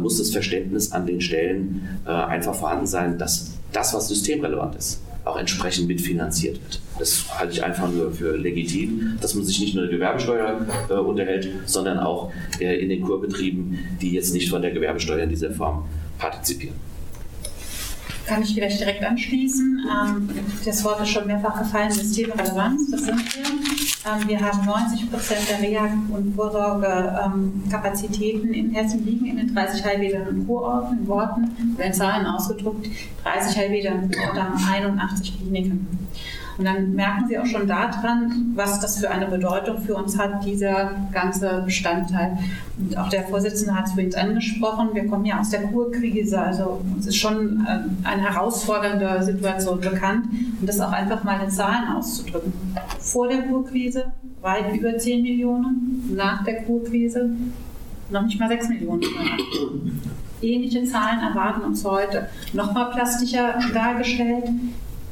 [0.00, 5.36] muss das Verständnis an den Stellen einfach vorhanden sein, dass das, was systemrelevant ist, auch
[5.36, 6.80] entsprechend mitfinanziert wird.
[6.98, 10.94] Das halte ich einfach nur für legitim, dass man sich nicht nur der Gewerbesteuer äh,
[10.94, 15.50] unterhält, sondern auch äh, in den Kurbetrieben, die jetzt nicht von der Gewerbesteuer in dieser
[15.50, 15.86] Form
[16.18, 16.76] partizipieren.
[18.26, 19.86] Kann ich vielleicht direkt anschließen.
[19.86, 20.30] Ähm,
[20.64, 23.42] das Wort ist schon mehrfach gefallen, Systemrelevanz, das sind wir.
[24.06, 29.84] Ähm, wir haben 90 Prozent der Reha- und Vorsorgekapazitäten in Hessen liegen in den 30
[29.84, 32.86] Heilbädern und Kurorten, in Worten oder in Zahlen ausgedrückt.
[33.22, 35.86] 30 Heilbäder und 81 Kliniken.
[36.56, 40.44] Und dann merken Sie auch schon daran, was das für eine Bedeutung für uns hat,
[40.44, 42.38] dieser ganze Bestandteil.
[42.78, 46.80] Und auch der Vorsitzende hat es vorhin angesprochen, wir kommen ja aus der Kurkrise, also
[46.94, 50.26] uns ist schon äh, eine herausfordernde Situation bekannt
[50.60, 52.52] und das auch einfach mal in Zahlen auszudrücken.
[53.00, 54.06] Vor der Kurkrise
[54.40, 57.30] weit über 10 Millionen, nach der Kurkrise
[58.10, 59.02] noch nicht mal 6 Millionen.
[60.42, 62.28] Ähnliche Zahlen erwarten uns heute.
[62.52, 64.44] Nochmal plastischer dargestellt.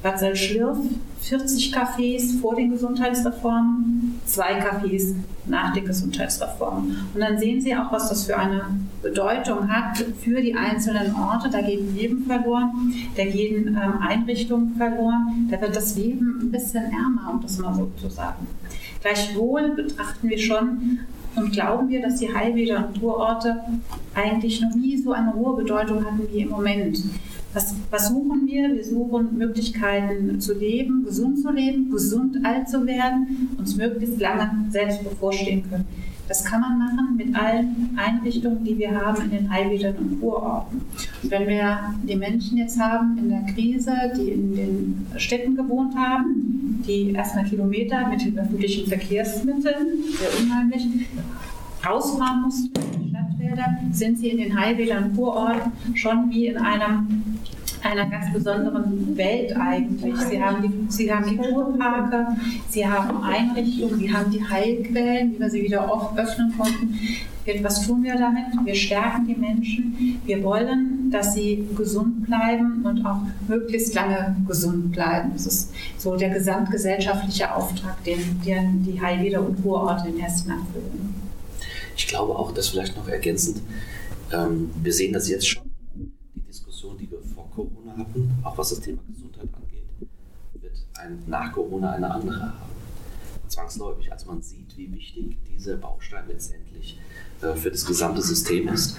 [0.03, 0.79] Bad Salzschlirf,
[1.23, 5.15] 40 Cafés vor den Gesundheitsreformen, zwei Cafés
[5.47, 6.97] nach den Gesundheitsreformen.
[7.15, 8.63] Und dann sehen Sie auch, was das für eine
[9.03, 11.49] Bedeutung hat für die einzelnen Orte.
[11.51, 16.85] Da geht Leben verloren, da gehen ähm, Einrichtungen verloren, da wird das Leben ein bisschen
[16.85, 18.47] ärmer, um das mal so zu sagen.
[19.01, 20.99] Gleichwohl betrachten wir schon
[21.35, 23.57] und glauben wir, dass die Heilbäder und Kurorte
[24.15, 26.99] eigentlich noch nie so eine hohe Bedeutung hatten wie im Moment.
[27.55, 28.75] Was, was, suchen wir?
[28.75, 34.71] Wir suchen Möglichkeiten zu leben, gesund zu leben, gesund alt zu werden, uns möglichst lange
[34.71, 35.85] selbst bevorstehen können.
[36.29, 40.81] Das kann man machen mit allen Einrichtungen, die wir haben in den Heilbädern und Kurorten.
[41.25, 46.83] Wenn wir die Menschen jetzt haben in der Krise, die in den Städten gewohnt haben,
[46.87, 49.89] die erstmal Kilometer mit den öffentlichen Verkehrsmitteln,
[50.19, 50.87] sehr unheimlich,
[51.85, 56.57] rausfahren mussten in die Stadtwälder, sind sie in den Heilbädern und Kurorten schon wie in
[56.57, 57.32] einem
[57.83, 60.17] einer ganz besonderen Welt eigentlich.
[60.17, 62.29] Sie haben die, sie haben die Kurparke,
[62.69, 66.99] sie haben Einrichtungen, sie haben die Heilquellen, wie wir sie wieder oft öffnen konnten.
[67.63, 68.45] Was tun wir damit?
[68.65, 70.21] Wir stärken die Menschen.
[70.25, 73.19] Wir wollen, dass sie gesund bleiben und auch
[73.49, 75.33] möglichst lange gesund bleiben.
[75.33, 81.15] Das ist so der gesamtgesellschaftliche Auftrag, den die Heilbäder und Kurorte in Hessen erfüllen.
[81.97, 83.61] Ich glaube auch, dass vielleicht noch ergänzend,
[84.33, 85.65] ähm, wir sehen das jetzt schon,
[85.97, 90.11] die Diskussion, die wir vor Corona hatten, auch was das Thema Gesundheit angeht,
[90.55, 92.73] wird ein, nach Corona eine andere haben.
[93.49, 96.99] Zwangsläufig, als man sieht, wie wichtig dieser Baustein letztendlich
[97.43, 98.97] äh, für das gesamte System ist.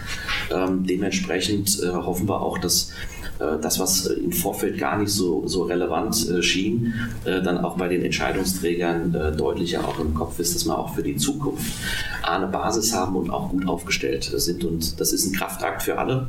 [0.52, 2.92] Ähm, dementsprechend äh, hoffen wir auch, dass
[3.40, 6.94] das, was im Vorfeld gar nicht so, so relevant äh, schien,
[7.26, 11.04] äh, dann auch bei den Entscheidungsträgern deutlicher auch im Kopf ist, dass wir auch für
[11.04, 11.74] die Zukunft
[12.24, 14.64] eine Basis haben und auch gut aufgestellt sind.
[14.64, 16.28] Und das ist ein Kraftakt für alle.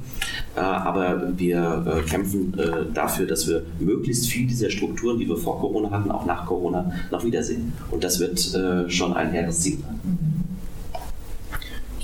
[0.55, 2.55] Aber wir kämpfen
[2.93, 6.93] dafür, dass wir möglichst viel dieser Strukturen, die wir vor Corona hatten, auch nach Corona
[7.11, 7.73] noch wiedersehen.
[7.91, 10.34] Und das wird schon ein hehres Ziel sein.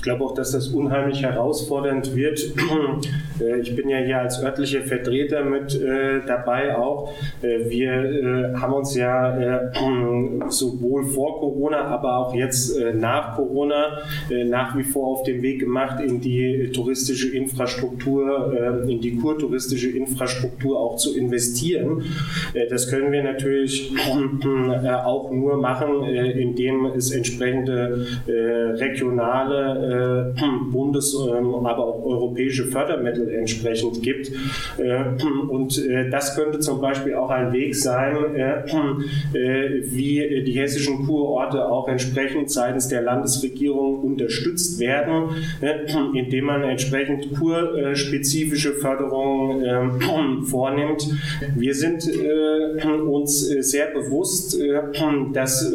[0.01, 2.41] Ich glaube auch, dass das unheimlich herausfordernd wird.
[3.41, 7.13] Äh, ich bin ja hier als örtlicher Vertreter mit äh, dabei auch.
[7.41, 9.71] Äh, wir haben uns ja
[10.49, 13.99] sowohl vor Corona, aber auch jetzt nach Corona
[14.45, 20.79] nach wie vor auf den Weg gemacht, in die touristische Infrastruktur, in die kurtouristische Infrastruktur
[20.79, 22.03] auch zu investieren.
[22.69, 23.91] das können wir natürlich
[25.05, 30.33] auch nur machen, indem es entsprechende regionale äh,
[30.71, 34.31] Bundes-, ähm, aber auch europäische Fördermittel entsprechend gibt.
[34.77, 35.03] Äh,
[35.49, 38.15] und äh, das könnte zum Beispiel auch ein Weg sein,
[39.33, 45.29] wie die hessischen Kurorte auch entsprechend seitens der Landesregierung unterstützt werden,
[46.13, 51.07] indem man entsprechend kurspezifische Förderungen ähm, vornimmt.
[51.55, 52.03] Wir sind
[53.05, 54.57] uns sehr bewusst,
[55.33, 55.73] dass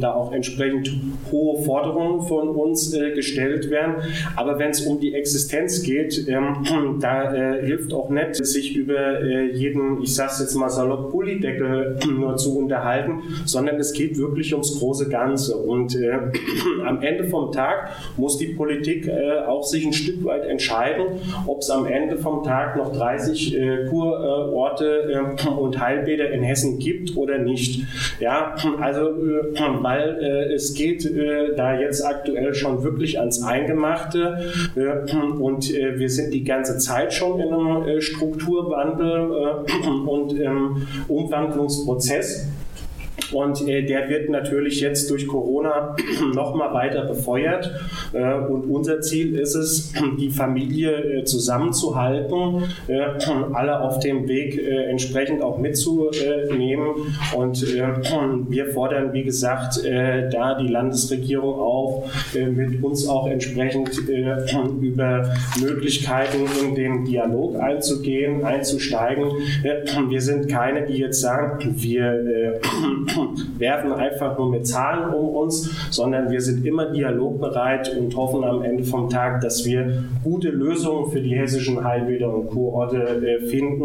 [0.00, 0.90] da auch entsprechend
[1.30, 3.94] hohe Forderungen von uns gestellt gestellt werden.
[4.36, 9.20] Aber wenn es um die Existenz geht, ähm, da äh, hilft auch nicht, sich über
[9.20, 14.52] äh, jeden, ich sag's jetzt mal salopp, Pullideckel nur zu unterhalten, sondern es geht wirklich
[14.52, 15.56] ums große Ganze.
[15.56, 16.18] Und äh,
[16.86, 21.06] am Ende vom Tag muss die Politik äh, auch sich ein Stück weit entscheiden,
[21.46, 26.78] ob es am Ende vom Tag noch 30 äh, Kurorte äh, und Heilbäder in Hessen
[26.78, 27.82] gibt oder nicht.
[28.20, 29.00] Ja, also
[29.80, 31.08] weil es geht
[31.56, 34.50] da jetzt aktuell schon wirklich an ans Eingemachte.
[34.74, 39.66] Äh, und äh, wir sind die ganze Zeit schon in einem äh, Strukturwandel
[40.06, 42.46] und im Umwandlungsprozess.
[43.32, 45.96] Und äh, der wird natürlich jetzt durch Corona
[46.34, 47.70] nochmal weiter befeuert.
[48.12, 53.00] Äh, und unser Ziel ist es, die Familie äh, zusammenzuhalten, äh,
[53.52, 56.88] alle auf dem Weg äh, entsprechend auch mitzunehmen.
[57.36, 57.88] Und äh,
[58.48, 63.90] wir fordern, wie gesagt, da die Landesregierung auf, mit uns auch entsprechend
[64.80, 69.24] über Möglichkeiten in den Dialog einzugehen, einzusteigen.
[70.08, 72.60] wir sind keine, die jetzt sagen, wir
[73.58, 78.62] werfen einfach nur mit Zahlen um uns, sondern wir sind immer dialogbereit und hoffen am
[78.62, 83.84] Ende vom Tag, dass wir gute Lösungen für die hessischen Heilbäder und Kurorte äh, finden.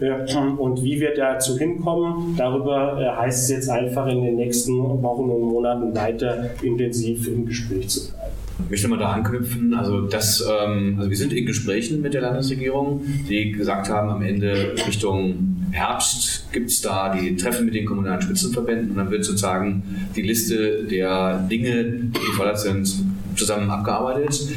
[0.00, 4.78] Äh, und wie wir dazu hinkommen, darüber äh, heißt es jetzt einfach in den nächsten
[5.02, 8.30] Wochen und Monaten weiter intensiv im Gespräch zu bleiben.
[8.64, 9.74] Ich möchte mal da anknüpfen.
[9.74, 14.22] Also, das, ähm, also wir sind in Gesprächen mit der Landesregierung, die gesagt haben, am
[14.22, 19.24] Ende Richtung Herbst gibt es da die Treffen mit den kommunalen Spitzenverbänden und dann wird
[19.24, 19.82] sozusagen
[20.16, 22.92] die Liste der Dinge, die gefordert sind,
[23.36, 24.48] zusammen abgearbeitet.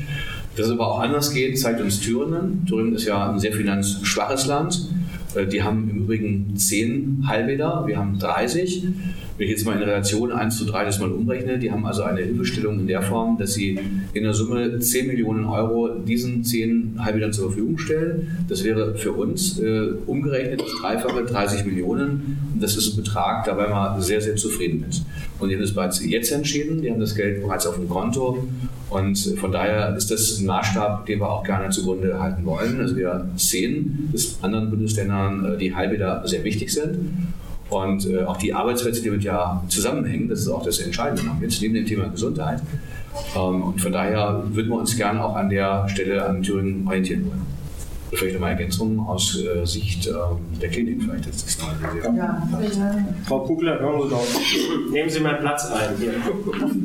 [0.56, 2.66] Dass es aber auch anders geht, zeigt uns Thüringen.
[2.68, 4.88] Thüringen ist ja ein sehr finanzschwaches Land.
[5.36, 8.84] Äh, die haben im Übrigen 10 Halbäder, wir haben 30.
[9.38, 12.04] Wenn ich jetzt mal in Relation 1 zu 3 das mal umrechne, die haben also
[12.04, 13.80] eine Hilfestellung in der Form, dass sie
[14.14, 18.46] in der Summe 10 Millionen Euro diesen 10 Halbädern zur Verfügung stellen.
[18.48, 22.38] Das wäre für uns äh, umgerechnet das Dreifache, 30 Millionen.
[22.60, 25.02] Das ist ein Betrag, da wären wir sehr, sehr zufrieden mit.
[25.40, 28.48] Und die haben das bereits jetzt entschieden, die haben das Geld bereits auf dem Konto.
[28.92, 32.80] Und von daher ist das ein Maßstab, den wir auch gerne zugrunde halten wollen.
[32.80, 37.00] Also wir sehen, dass anderen Bundesländern äh, die Halbäder sehr wichtig sind.
[37.70, 41.62] Und äh, auch die Arbeitsplätze, die damit ja zusammenhängen, das ist auch das Entscheidende jetzt
[41.62, 42.62] neben dem Thema Gesundheit.
[43.36, 47.26] Ähm, und von daher würden wir uns gerne auch an der Stelle an Thüringen orientieren
[47.28, 47.54] wollen.
[48.16, 50.12] Vielleicht nochmal Ergänzungen aus äh, Sicht äh,
[50.62, 52.48] der Klinik, vielleicht ist das noch ja.
[53.26, 54.92] Frau Kugler, hören Sie doch.
[54.92, 55.98] Nehmen Sie mal Platz ein.
[55.98, 56.14] Hier.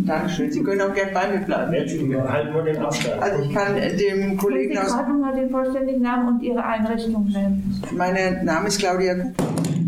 [0.06, 0.50] Dankeschön.
[0.50, 2.10] Sie können auch gerne bei mir bleiben.
[2.10, 3.22] Ja, halten nur den Abstand.
[3.22, 4.86] Also ich kann dem Kollegen aus...
[4.86, 7.82] Sie gerade mal den vollständigen Namen und Ihre Einrichtung nennen.
[7.94, 9.88] Mein Name ist Claudia Kugler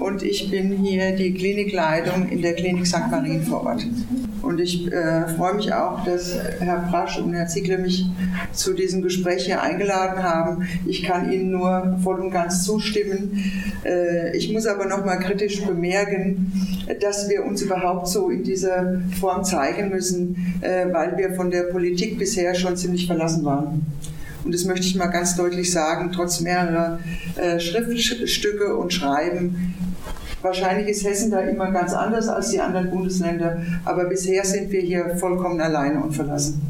[0.00, 3.10] und ich bin hier die Klinikleitung in der Klinik St.
[3.10, 3.86] Marien vor Ort.
[4.42, 8.06] Und ich äh, freue mich auch, dass Herr Prasch und Herr Ziegler mich
[8.52, 10.68] zu diesem Gespräch hier eingeladen haben.
[10.86, 13.42] Ich kann Ihnen nur voll und ganz zustimmen.
[13.84, 16.52] Äh, ich muss aber noch mal kritisch bemerken,
[17.00, 21.64] dass wir uns überhaupt so in dieser Form zeigen müssen, äh, weil wir von der
[21.64, 23.84] Politik bisher schon ziemlich verlassen waren.
[24.44, 27.00] Und das möchte ich mal ganz deutlich sagen, trotz mehrerer
[27.36, 29.74] äh, Schriftstücke und Schreiben
[30.42, 34.80] Wahrscheinlich ist Hessen da immer ganz anders als die anderen Bundesländer, aber bisher sind wir
[34.80, 36.60] hier vollkommen alleine und verlassen.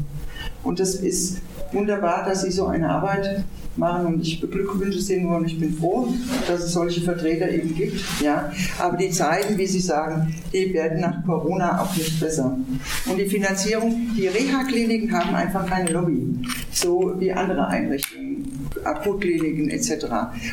[0.63, 1.37] Und das ist
[1.71, 3.43] wunderbar, dass Sie so eine Arbeit
[3.75, 6.07] machen und ich beglückwünsche Sie nur und ich bin froh,
[6.47, 8.01] dass es solche Vertreter eben gibt.
[8.21, 8.51] Ja.
[8.79, 12.57] Aber die Zeiten, wie Sie sagen, die werden nach Corona auch nicht besser.
[13.05, 16.39] Und die Finanzierung, die Reha-Kliniken haben einfach keine Lobby,
[16.71, 18.48] so wie andere Einrichtungen.
[18.85, 20.05] Akutkliniken etc.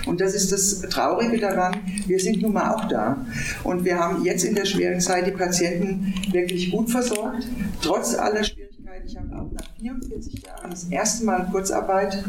[0.07, 3.25] Und das ist das Traurige daran, wir sind nun mal auch da.
[3.65, 7.47] Und wir haben jetzt in der schweren Zeit die Patienten wirklich gut versorgt,
[7.83, 8.66] trotz aller Schwierigkeiten
[9.07, 12.25] ich habe auch nach 44 Jahren das erste Mal Kurzarbeit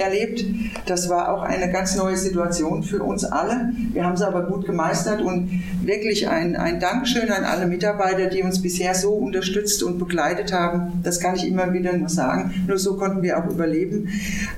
[0.00, 0.44] erlebt.
[0.86, 3.72] Das war auch eine ganz neue Situation für uns alle.
[3.92, 5.50] Wir haben es aber gut gemeistert und
[5.82, 11.00] wirklich ein, ein Dankeschön an alle Mitarbeiter, die uns bisher so unterstützt und begleitet haben.
[11.02, 12.64] Das kann ich immer wieder nur sagen.
[12.68, 14.08] Nur so konnten wir auch überleben.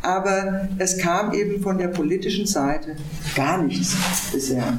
[0.03, 2.97] Aber es kam eben von der politischen Seite
[3.35, 3.97] gar nichts
[4.31, 4.79] bisher.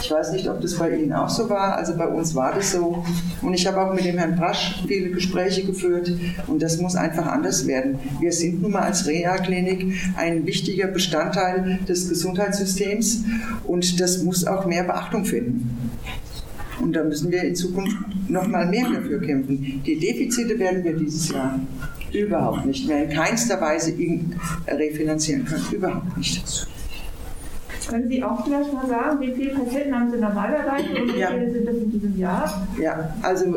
[0.00, 1.76] Ich weiß nicht, ob das bei Ihnen auch so war.
[1.76, 3.04] Also bei uns war das so.
[3.42, 6.10] Und ich habe auch mit dem Herrn Brasch viele Gespräche geführt.
[6.46, 7.98] Und das muss einfach anders werden.
[8.20, 13.24] Wir sind nun mal als Reha-Klinik ein wichtiger Bestandteil des Gesundheitssystems
[13.64, 15.90] und das muss auch mehr Beachtung finden.
[16.80, 17.96] Und da müssen wir in Zukunft
[18.28, 19.82] noch mal mehr dafür kämpfen.
[19.84, 21.60] Die Defizite werden wir dieses Jahr
[22.12, 23.92] überhaupt nicht mehr in keinster Weise
[24.66, 25.64] refinanzieren können.
[25.72, 26.66] Überhaupt nicht.
[27.88, 31.28] Können Sie auch vielleicht mal sagen, wie viele Patienten haben Sie normalerweise und wie ja.
[31.28, 32.66] viele sind das in diesem Jahr?
[32.80, 33.56] Ja, also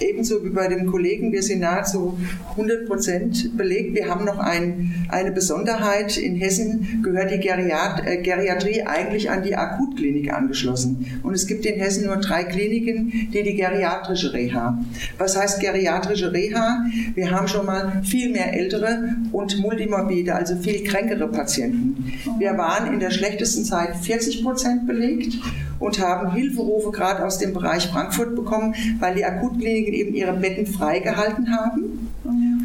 [0.00, 2.18] ebenso wie bei dem Kollegen, wir sind nahezu
[2.50, 3.94] 100 Prozent belegt.
[3.94, 6.16] Wir haben noch ein, eine Besonderheit.
[6.16, 11.20] In Hessen gehört die Geriat äh, Geriatrie eigentlich an die Akutklinik angeschlossen.
[11.22, 14.78] Und es gibt in Hessen nur drei Kliniken, die die geriatrische Reha.
[15.18, 16.84] Was heißt geriatrische Reha?
[17.14, 22.12] Wir haben schon mal viel mehr ältere und multimorbide, also viel kränkere Patienten.
[22.38, 25.38] Wir waren in der schlechtesten Zeit 40 Prozent belegt
[25.78, 30.66] und haben Hilferufe gerade aus dem Bereich Frankfurt bekommen, weil die Akutkliniken eben ihre Betten
[30.66, 31.97] freigehalten haben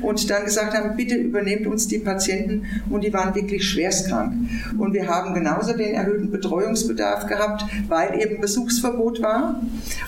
[0.04, 4.34] und dann gesagt haben, bitte übernehmt uns die Patienten und die waren wirklich schwerstkrank.
[4.78, 9.62] Und wir haben genauso den erhöhten Betreuungsbedarf gehabt, weil eben Besuchsverbot war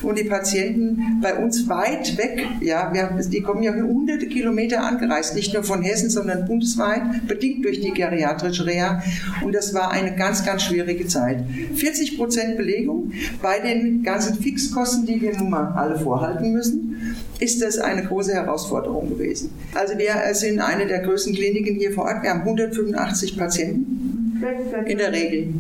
[0.04, 5.36] und die Patienten bei uns weit weg, ja, wir, die kommen ja hunderte Kilometer angereist,
[5.36, 9.02] nicht nur von Hessen, sondern bundesweit, bedingt durch die geriatrische Reha
[9.44, 11.44] und das war eine ganz, ganz schwierige Zeit.
[11.76, 17.62] 40 Prozent Belegung bei den ganzen Fixkosten, die wir nun mal alle vorhalten müssen, ist
[17.62, 19.52] das eine große Herausforderung gewesen.
[19.74, 22.24] Also wir sind eine der größten Kliniken hier vor Ort.
[22.24, 24.42] Wir haben 185 Patienten
[24.86, 25.54] in der Regel.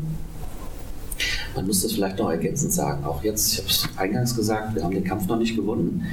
[1.55, 3.05] Man muss das vielleicht noch ergänzend sagen.
[3.05, 6.05] Auch jetzt, ich habe es eingangs gesagt, wir haben den Kampf noch nicht gewonnen.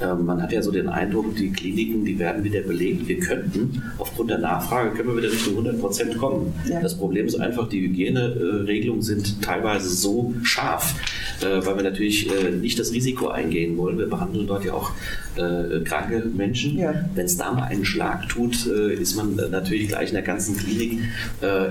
[0.00, 3.08] Ähm, man hat ja so den Eindruck, die Kliniken, die werden wieder belegt.
[3.08, 6.52] Wir könnten, aufgrund der Nachfrage, können wir wieder Richtung 100 Prozent kommen.
[6.68, 6.80] Ja.
[6.80, 10.94] Das Problem ist einfach, die Hygieneregelungen sind teilweise so scharf,
[11.40, 13.98] äh, weil wir natürlich äh, nicht das Risiko eingehen wollen.
[13.98, 14.92] Wir behandeln dort ja auch
[15.36, 16.78] äh, kranke Menschen.
[16.78, 16.92] Ja.
[17.14, 20.98] Wenn es da mal einen Schlag tut, ist man natürlich gleich in der ganzen Klinik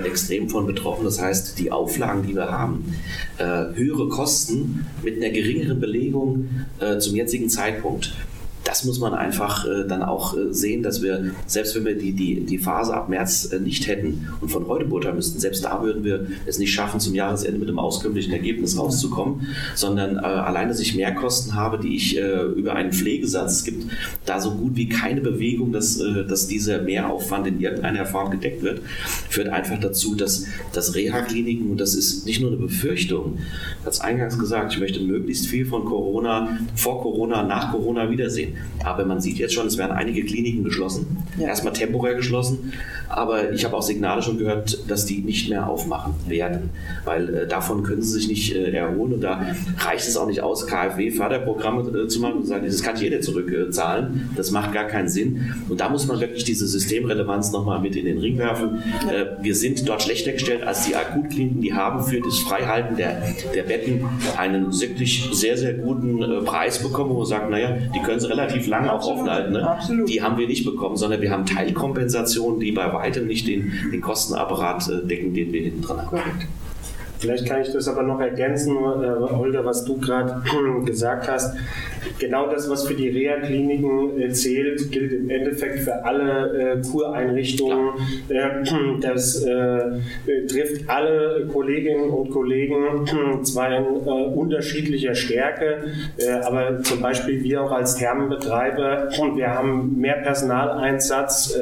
[0.03, 1.03] extrem von betroffen.
[1.03, 2.85] Das heißt, die Auflagen, die wir haben,
[3.37, 6.49] höhere Kosten mit einer geringeren Belegung
[6.99, 8.14] zum jetzigen Zeitpunkt
[8.65, 12.13] das muss man einfach äh, dann auch äh, sehen, dass wir, selbst wenn wir die,
[12.13, 15.83] die, die Phase ab März äh, nicht hätten und von heute beurteilen müssten, selbst da
[15.83, 20.79] würden wir es nicht schaffen, zum Jahresende mit einem auskömmlichen Ergebnis rauszukommen, sondern allein, dass
[20.79, 23.85] ich Mehrkosten habe, die ich über einen Pflegesatz, es gibt
[24.25, 28.81] da so gut wie keine Bewegung, dass, dass dieser Mehraufwand in irgendeiner Form gedeckt wird,
[29.29, 33.37] führt einfach dazu, dass, dass Reha-Kliniken, und das ist nicht nur eine Befürchtung,
[33.85, 38.54] als eingangs gesagt, ich möchte möglichst viel von Corona, vor Corona, nach Corona wiedersehen.
[38.83, 41.17] Aber man sieht jetzt schon, es werden einige Kliniken geschlossen.
[41.37, 41.47] Ja.
[41.47, 42.73] Erstmal temporär geschlossen.
[43.09, 46.69] Aber ich habe auch Signale schon gehört, dass die nicht mehr aufmachen werden.
[47.03, 49.13] Weil äh, davon können sie sich nicht äh, erholen.
[49.13, 49.45] Und da
[49.79, 54.29] reicht es auch nicht aus, KfW-Förderprogramme äh, zu machen und sagen, das kann jeder zurückzahlen.
[54.35, 55.53] das macht gar keinen Sinn.
[55.69, 58.83] Und da muss man wirklich diese Systemrelevanz nochmal mit in den Ring werfen.
[59.09, 61.61] Äh, wir sind dort schlechter gestellt als die Akutkliniken.
[61.61, 63.21] Die haben für das Freihalten der,
[63.53, 64.05] der Betten
[64.37, 68.27] einen wirklich sehr, sehr guten äh, Preis bekommen, wo man sagt, naja, die können sie
[68.27, 69.53] relativ relativ lange auch offen halten.
[69.53, 70.05] Ne?
[70.07, 74.01] Die haben wir nicht bekommen, sondern wir haben Teilkompensationen, die bei weitem nicht den, den
[74.01, 76.09] Kostenapparat äh, decken, den wir hinten dran haben.
[76.09, 76.47] Correct.
[77.19, 80.41] Vielleicht kann ich das aber noch ergänzen, äh, Olga, was du gerade
[80.85, 81.55] gesagt hast.
[82.19, 87.93] Genau das, was für die Reha-Kliniken äh, zählt, gilt im Endeffekt für alle äh, Kureinrichtungen.
[88.29, 88.63] Äh,
[89.01, 89.99] das äh,
[90.47, 93.07] trifft alle Kolleginnen und Kollegen
[93.43, 95.83] zwar in äh, unterschiedlicher Stärke,
[96.43, 101.55] aber zum Beispiel wir auch als Thermenbetreiber, wir haben mehr Personaleinsatz,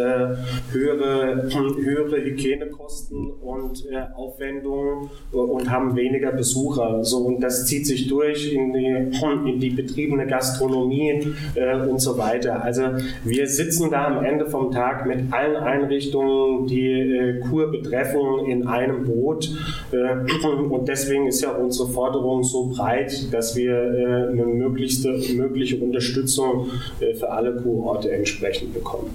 [0.72, 3.84] höhere, höhere Hygienekosten und
[4.16, 5.10] Aufwendungen
[5.44, 7.04] und haben weniger Besucher.
[7.04, 9.12] So, und das zieht sich durch in die,
[9.50, 12.64] in die betriebene Gastronomie äh, und so weiter.
[12.64, 12.84] Also
[13.24, 18.68] wir sitzen da am Ende vom Tag mit allen Einrichtungen, die äh, Kur betreffen, in
[18.68, 19.50] einem Boot.
[19.92, 25.78] Äh, und deswegen ist ja unsere Forderung so breit, dass wir äh, eine möglichste, mögliche
[25.78, 26.68] Unterstützung
[27.00, 29.10] äh, für alle Kurorte entsprechend bekommen.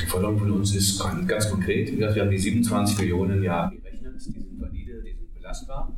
[0.00, 1.96] Die Forderung von uns ist ganz konkret.
[1.98, 3.72] Wir haben die 27 Millionen ja
[5.48, 5.92] belastbar.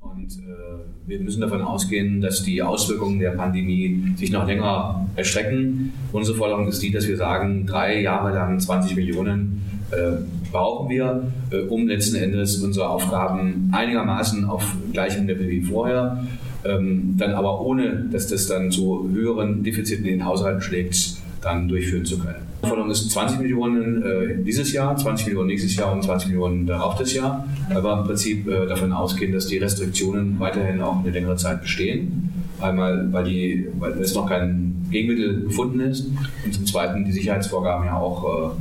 [0.00, 5.92] Und äh, wir müssen davon ausgehen, dass die Auswirkungen der Pandemie sich noch länger erstrecken.
[6.12, 10.18] Unsere Forderung ist die, dass wir sagen, drei Jahre lang 20 Millionen äh,
[10.52, 16.24] brauchen wir, äh, um letzten Endes unsere Aufgaben einigermaßen auf gleichem Level wie vorher,
[16.64, 21.66] ähm, dann aber ohne, dass das dann zu höheren Defiziten in den Haushalten schlägt, dann
[21.66, 22.53] durchführen zu können.
[22.64, 26.66] Die Forderung ist 20 Millionen äh, dieses Jahr, 20 Millionen nächstes Jahr und 20 Millionen
[26.66, 31.10] darauf das Jahr, wir im Prinzip äh, davon ausgehen, dass die Restriktionen weiterhin auch eine
[31.10, 32.30] längere Zeit bestehen.
[32.60, 36.06] Einmal, weil, die, weil es noch kein Gegenmittel gefunden ist
[36.44, 38.54] und zum Zweiten die Sicherheitsvorgaben ja auch äh,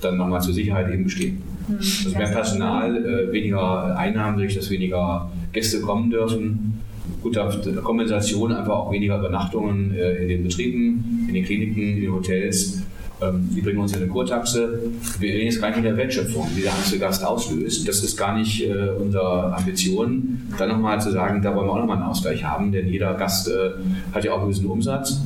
[0.00, 1.42] dann nochmal zur Sicherheit eben bestehen.
[1.66, 1.76] Hm.
[1.76, 6.78] Also mehr Personal, weniger Einnahmen, durch dass weniger Gäste kommen dürfen
[7.20, 7.48] guter
[7.82, 12.82] Kompensation einfach auch weniger Übernachtungen in den Betrieben, in den Kliniken, in den Hotels.
[13.22, 14.80] Ähm, die bringen uns eine Kurtaxe.
[15.18, 17.86] Wir reden jetzt gar nicht in der Wertschöpfung, die der einzelne Gast auslöst.
[17.86, 20.42] Das ist gar nicht äh, unsere Ambition.
[20.58, 23.48] Dann nochmal zu sagen, da wollen wir auch nochmal einen Ausgleich haben, denn jeder Gast
[23.48, 23.70] äh,
[24.14, 25.20] hat ja auch einen gewissen Umsatz.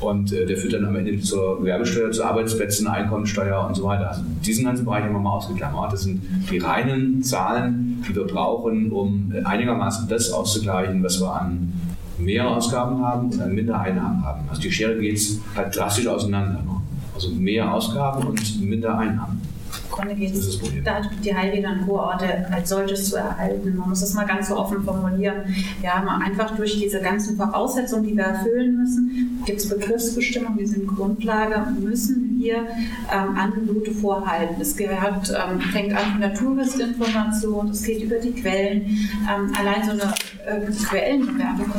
[0.00, 4.10] Und äh, der führt dann am Ende zur Gewerbesteuer, zu Arbeitsplätzen, Einkommensteuer und so weiter.
[4.10, 5.92] Also diesen ganzen Bereich haben wir mal ausgeklammert.
[5.92, 11.72] Das sind die reinen Zahlen, die wir brauchen, um einigermaßen das auszugleichen, was wir an
[12.18, 14.42] mehr Ausgaben haben und an minder Einnahmen haben.
[14.48, 15.20] Also die Schere geht
[15.56, 16.62] halt drastisch auseinander.
[16.62, 16.81] Ne?
[17.14, 19.40] Also mehr Ausgaben und minder Einnahmen.
[19.90, 23.76] Grunde geht es darum, die Heilwege und Kurorte als solches zu erhalten.
[23.76, 25.42] Man muss das mal ganz so offen formulieren.
[25.80, 30.66] Wir haben einfach durch diese ganzen Voraussetzungen, die wir erfüllen müssen, gibt es Begriffsbestimmungen, die
[30.66, 32.66] sind Grundlage, müssen wir
[33.12, 34.60] ähm, Angebote vorhalten.
[34.60, 38.82] Es gehört, ähm, fängt an von Naturwissinformation, es geht über die Quellen.
[38.82, 40.14] Ähm, allein so eine
[40.46, 41.70] äh, Quellenbewerbung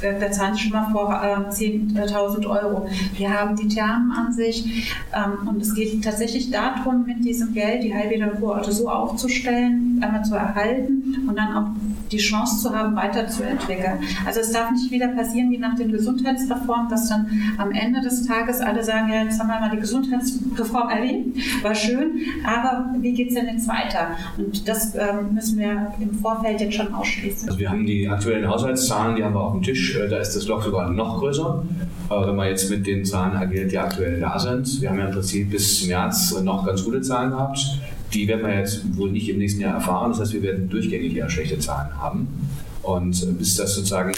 [0.00, 2.88] kostet da zahlen schon mal vor äh, 10.000 Euro.
[3.16, 7.82] Wir haben die Thermen an sich ähm, und es geht tatsächlich darum, mit diesem Geld
[7.82, 11.70] die Heilbäder Kurorte so aufzustellen, einmal zu erhalten und dann auch
[12.10, 14.00] die Chance zu haben, weiterzuentwickeln.
[14.26, 17.26] Also es darf nicht wieder passieren wie nach den Gesundheitsreformen, dass dann
[17.58, 21.74] am Ende des Tages alle sagen, ja, jetzt haben wir mal die Gesundheitsreform erlebt, war
[21.74, 24.08] schön, aber wie geht es denn jetzt weiter?
[24.36, 27.48] Und das ähm, müssen wir im Vorfeld jetzt schon ausschließen.
[27.48, 30.34] Also wir haben die aktuellen Haushaltszahlen, die haben wir auf dem Tisch, äh, da ist
[30.34, 31.62] das Loch sogar noch größer.
[32.08, 35.06] Aber wenn man jetzt mit den Zahlen agiert, die aktuell da sind, wir haben ja
[35.06, 37.58] im Prinzip bis März noch ganz gute Zahlen gehabt.
[38.12, 40.10] Die werden wir jetzt wohl nicht im nächsten Jahr erfahren.
[40.10, 42.28] Das heißt, wir werden durchgängig eher schlechte Zahlen haben.
[42.82, 44.12] Und äh, bis das sozusagen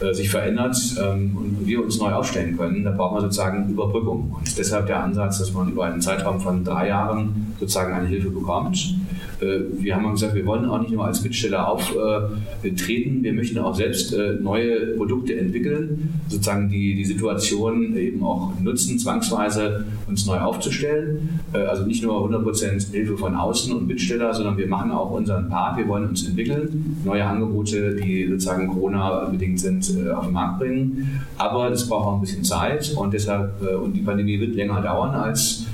[0.00, 4.36] äh, sich verändert ähm, und wir uns neu aufstellen können, da braucht man sozusagen Überbrückung.
[4.38, 8.30] Und deshalb der Ansatz, dass man über einen Zeitraum von drei Jahren sozusagen eine Hilfe
[8.30, 8.94] bekommt.
[9.40, 13.74] Äh, wir haben gesagt, wir wollen auch nicht nur als Bittsteller auftreten, wir möchten auch
[13.74, 21.40] selbst neue Produkte entwickeln, sozusagen die, die Situation eben auch nutzen, zwangsweise uns neu aufzustellen.
[21.52, 25.78] Also nicht nur 100% Hilfe von außen und Bittsteller, sondern wir machen auch unseren Part,
[25.78, 31.20] wir wollen uns entwickeln, neue Angebote, die sozusagen Corona-bedingt sind, auf den Markt bringen.
[31.38, 35.14] Aber das braucht auch ein bisschen Zeit und deshalb, und die Pandemie wird länger dauern
[35.14, 35.66] als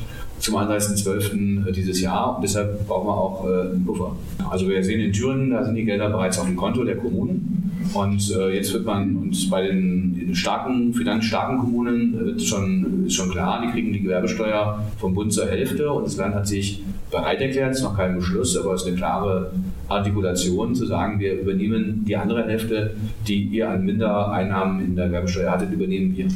[0.42, 1.70] zum 31.12.
[1.70, 4.16] dieses Jahr und deshalb brauchen wir auch einen Puffer.
[4.50, 7.70] Also wir sehen in Thüringen, da sind die Gelder bereits auf dem Konto der Kommunen
[7.94, 13.70] und jetzt wird man uns bei den starken, finanzstarken Kommunen schon, ist schon klar, die
[13.70, 17.78] kriegen die Gewerbesteuer vom Bund zur Hälfte und das Land hat sich bereit erklärt, es
[17.78, 19.52] ist noch kein Beschluss, aber es ist eine klare
[19.88, 22.96] Artikulation zu sagen, wir übernehmen die andere Hälfte,
[23.28, 26.26] die ihr an Mindereinnahmen in der Gewerbesteuer hattet, übernehmen wir.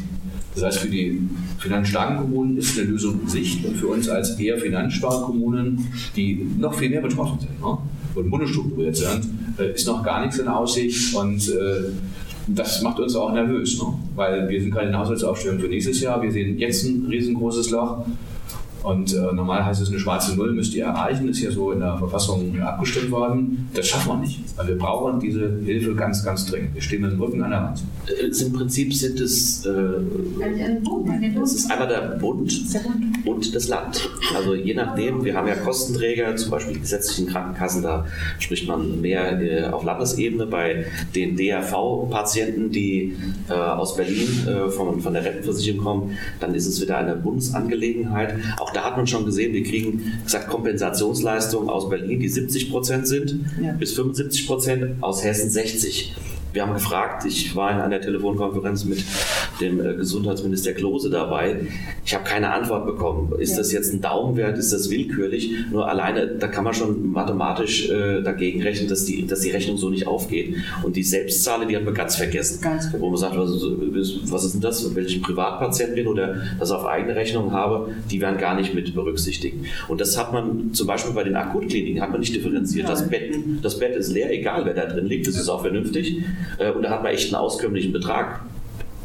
[0.56, 1.20] Das heißt, für die
[1.58, 5.86] finanzstarken Kommunen ist eine Lösung in Sicht und für uns als eher finanzstarke Kommunen,
[6.16, 7.76] die noch viel mehr betroffen sind ne?
[8.14, 9.26] und monostrukturiert sind,
[9.74, 11.90] ist noch gar nichts in Aussicht und äh,
[12.46, 13.88] das macht uns auch nervös, ne?
[14.14, 16.22] weil wir sind in Haushaltsaufstellung für nächstes Jahr.
[16.22, 18.06] Wir sehen jetzt ein riesengroßes Loch.
[18.86, 21.80] Und äh, normal heißt es, eine schwarze Null müsst ihr erreichen, ist ja so in
[21.80, 23.68] der Verfassung abgestimmt worden.
[23.74, 26.72] Das schaffen wir nicht, weil wir brauchen diese Hilfe ganz, ganz dringend.
[26.72, 27.82] Wir stehen mit dem Rücken an der Wand.
[28.40, 29.70] Im Prinzip sind es, äh,
[31.42, 32.64] es ist einmal der Bund
[33.24, 34.08] und das Land.
[34.36, 38.06] Also je nachdem, wir haben ja Kostenträger, zum Beispiel die gesetzlichen Krankenkassen, da
[38.38, 40.46] spricht man mehr äh, auf Landesebene.
[40.46, 43.16] Bei den DRV-Patienten, die
[43.48, 48.36] äh, aus Berlin äh, von, von der Rentenversicherung kommen, dann ist es wieder eine Bundesangelegenheit.
[48.60, 53.08] Auch da hat man schon gesehen, wir kriegen gesagt Kompensationsleistungen aus Berlin, die 70 Prozent
[53.08, 53.72] sind, ja.
[53.72, 56.14] bis 75 Prozent, aus Hessen 60
[56.56, 59.04] wir haben gefragt, ich war in einer Telefonkonferenz mit
[59.60, 61.60] dem Gesundheitsminister Klose dabei.
[62.02, 63.30] Ich habe keine Antwort bekommen.
[63.38, 63.58] Ist ja.
[63.58, 64.56] das jetzt ein Daumenwert?
[64.56, 65.52] Ist das willkürlich?
[65.70, 69.76] Nur alleine, da kann man schon mathematisch äh, dagegen rechnen, dass die, dass die Rechnung
[69.76, 70.56] so nicht aufgeht.
[70.82, 72.62] Und die Selbstzahle, die hat man ganz vergessen.
[72.62, 73.50] Ganz Wo man sagt, was,
[74.30, 74.94] was ist denn das?
[74.94, 78.72] Wenn ich ein Privatpatient bin oder das auf eigene Rechnung habe, die werden gar nicht
[78.72, 79.58] mit berücksichtigt.
[79.88, 82.88] Und das hat man zum Beispiel bei den Akutkliniken hat man nicht differenziert.
[82.88, 86.22] Das, Betten, das Bett ist leer, egal wer da drin liegt, das ist auch vernünftig.
[86.58, 88.40] Äh, und da hat man echt einen auskömmlichen Betrag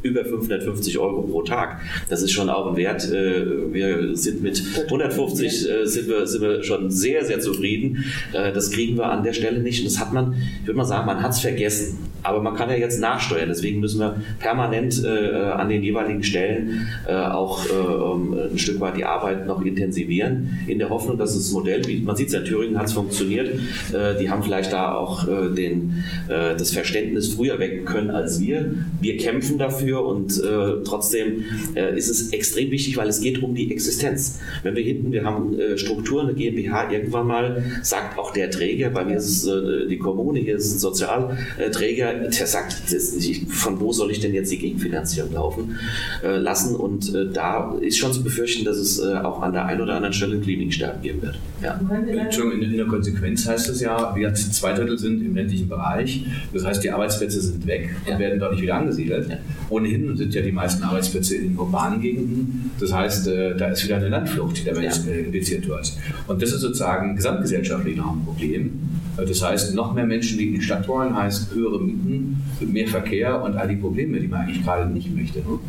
[0.03, 1.81] über 550 Euro pro Tag.
[2.09, 3.11] Das ist schon auch ein Wert.
[3.11, 8.03] Äh, wir sind mit 150 äh, sind wir, sind wir schon sehr, sehr zufrieden.
[8.31, 9.79] Das kriegen wir an der Stelle nicht.
[9.79, 11.97] Und das hat man, ich würde mal sagen, man hat es vergessen.
[12.23, 13.49] Aber man kann ja jetzt nachsteuern.
[13.49, 18.97] Deswegen müssen wir permanent äh, an den jeweiligen Stellen äh, auch äh, ein Stück weit
[18.97, 22.45] die Arbeit noch intensivieren, in der Hoffnung, dass das Modell, man sieht es ja in
[22.45, 23.49] Thüringen hat es funktioniert,
[23.93, 28.39] äh, die haben vielleicht da auch äh, den, äh, das Verständnis früher wecken können als
[28.39, 28.73] wir.
[28.99, 30.41] Wir kämpfen dafür und
[30.85, 31.43] trotzdem
[31.95, 34.39] ist es extrem wichtig, weil es geht um die Existenz.
[34.63, 39.05] Wenn wir hinten, wir haben Strukturen, eine GmbH irgendwann mal, sagt auch der Träger, bei
[39.05, 43.79] mir ist es die Kommune, hier ist es ein Sozialträger, der sagt, das, ich, von
[43.79, 45.77] wo soll ich denn jetzt die Gegenfinanzierung laufen
[46.23, 46.75] äh, lassen?
[46.75, 49.95] Und äh, da ist schon zu befürchten, dass es äh, auch an der einen oder
[49.95, 51.39] anderen Stelle Kliniksterben geben wird.
[51.61, 51.79] Ja.
[52.51, 56.25] In, in der Konsequenz heißt es ja, wir zwei Drittel sind im ländlichen Bereich.
[56.53, 58.19] Das heißt, die Arbeitsplätze sind weg und ja.
[58.19, 59.29] werden dort nicht wieder angesiedelt.
[59.29, 59.37] Ja.
[59.81, 62.71] Ohnehin sind ja die meisten Arbeitsplätze in urbanen Gegenden.
[62.79, 65.11] Das heißt, äh, da ist wieder eine Landflucht, die damit ja.
[65.11, 65.93] impliziert wird.
[66.27, 68.79] Und das ist sozusagen gesamtgesellschaftlich noch ein Problem.
[69.17, 73.41] Das heißt, noch mehr Menschen, die in die Stadt wollen, heißt höhere Mieten, mehr Verkehr
[73.43, 75.39] und all die Probleme, die man eigentlich gerade nicht möchte.
[75.39, 75.59] Ne?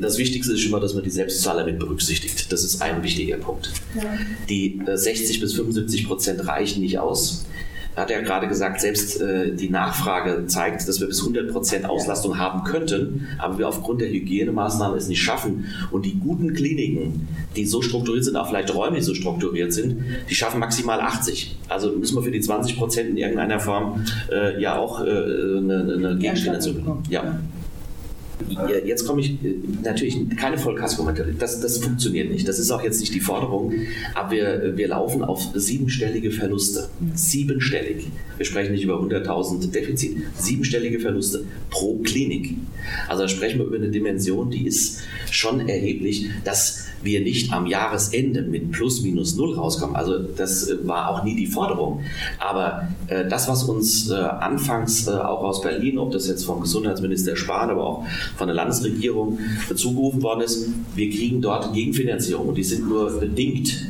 [0.00, 2.50] Das Wichtigste ist schon mal, dass man die Selbstzahler mit berücksichtigt.
[2.52, 3.72] Das ist ein wichtiger Punkt.
[3.94, 4.02] Ja.
[4.48, 7.46] Die 60 äh, bis 75 Prozent reichen nicht aus
[7.96, 12.38] hat er gerade gesagt, selbst äh, die Nachfrage zeigt, dass wir bis 100 Prozent Auslastung
[12.38, 15.66] haben könnten, aber wir aufgrund der Hygienemaßnahmen es nicht schaffen.
[15.90, 20.34] Und die guten Kliniken, die so strukturiert sind, auch vielleicht räumlich so strukturiert sind, die
[20.34, 21.56] schaffen maximal 80.
[21.68, 25.94] Also müssen wir für die 20 Prozent in irgendeiner Form äh, ja auch äh, eine,
[25.96, 27.02] eine Gegenfinanzierung.
[27.08, 27.38] Ja.
[28.84, 29.38] Jetzt komme ich
[29.82, 31.40] natürlich keine Vollkaskomentalität.
[31.40, 32.46] Das, das funktioniert nicht.
[32.46, 33.72] Das ist auch jetzt nicht die Forderung.
[34.14, 36.88] Aber wir, wir laufen auf siebenstellige Verluste.
[37.14, 38.06] Siebenstellig.
[38.36, 40.18] Wir sprechen nicht über 100.000 Defizit.
[40.36, 42.56] Siebenstellige Verluste pro Klinik.
[43.08, 47.66] Also da sprechen wir über eine Dimension, die ist schon erheblich, dass wir nicht am
[47.66, 49.96] Jahresende mit plus minus null rauskommen.
[49.96, 52.02] Also das war auch nie die Forderung.
[52.38, 56.60] Aber äh, das, was uns äh, anfangs äh, auch aus Berlin, ob das jetzt vom
[56.60, 58.06] Gesundheitsminister Spahn, aber auch
[58.36, 59.38] von der Landesregierung
[59.74, 63.86] zugerufen worden ist, wir kriegen dort Gegenfinanzierung und die sind nur bedingt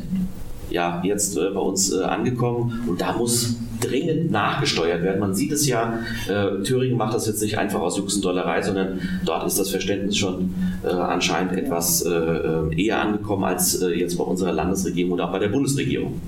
[0.71, 5.21] ja, jetzt äh, bei uns äh, angekommen und da muss dringend nachgesteuert werden.
[5.21, 9.47] Man sieht es ja, äh, Thüringen macht das jetzt nicht einfach aus Juxendollerei, sondern dort
[9.47, 14.53] ist das Verständnis schon äh, anscheinend etwas äh, äh eher angekommen als jetzt bei unserer
[14.53, 16.21] Landesregierung oder auch bei der Bundesregierung.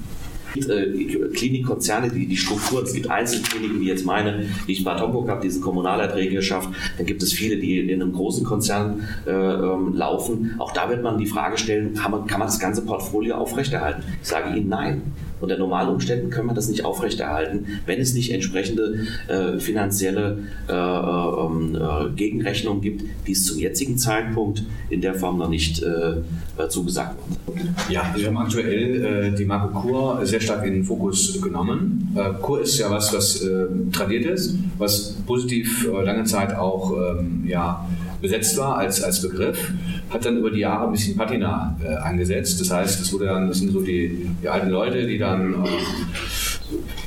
[0.57, 5.01] Äh, Klinikkonzerne, die die Strukturen, es gibt Einzelkliniken, wie jetzt meine, die ich in Bad
[5.01, 6.69] Homburg habe, diese Kommunalerträge geschafft.
[6.97, 10.55] Dann gibt es viele, die in einem großen Konzern äh, ähm, laufen.
[10.59, 14.03] Auch da wird man die Frage stellen, kann man, kann man das ganze Portfolio aufrechterhalten?
[14.23, 15.03] Ich sage Ihnen nein.
[15.41, 20.73] Unter normalen Umständen können wir das nicht aufrechterhalten, wenn es nicht entsprechende äh, finanzielle äh,
[20.73, 26.17] ähm, äh, Gegenrechnungen gibt, die es zum jetzigen Zeitpunkt in der Form noch nicht äh,
[26.59, 27.17] äh, zugesagt
[27.47, 27.67] wird.
[27.89, 32.17] Ja, wir haben aktuell äh, die Marke Kur sehr stark in den Fokus genommen.
[32.43, 33.45] Kur ist ja was, was
[33.93, 37.87] tradiert ist, was positiv lange Zeit auch ähm, ja,
[38.21, 39.73] besetzt war als, als Begriff,
[40.11, 42.61] hat dann über die Jahre ein bisschen Patina äh, angesetzt.
[42.61, 45.69] Das heißt, das wurde dann, das sind so die, die alten Leute, die dann äh,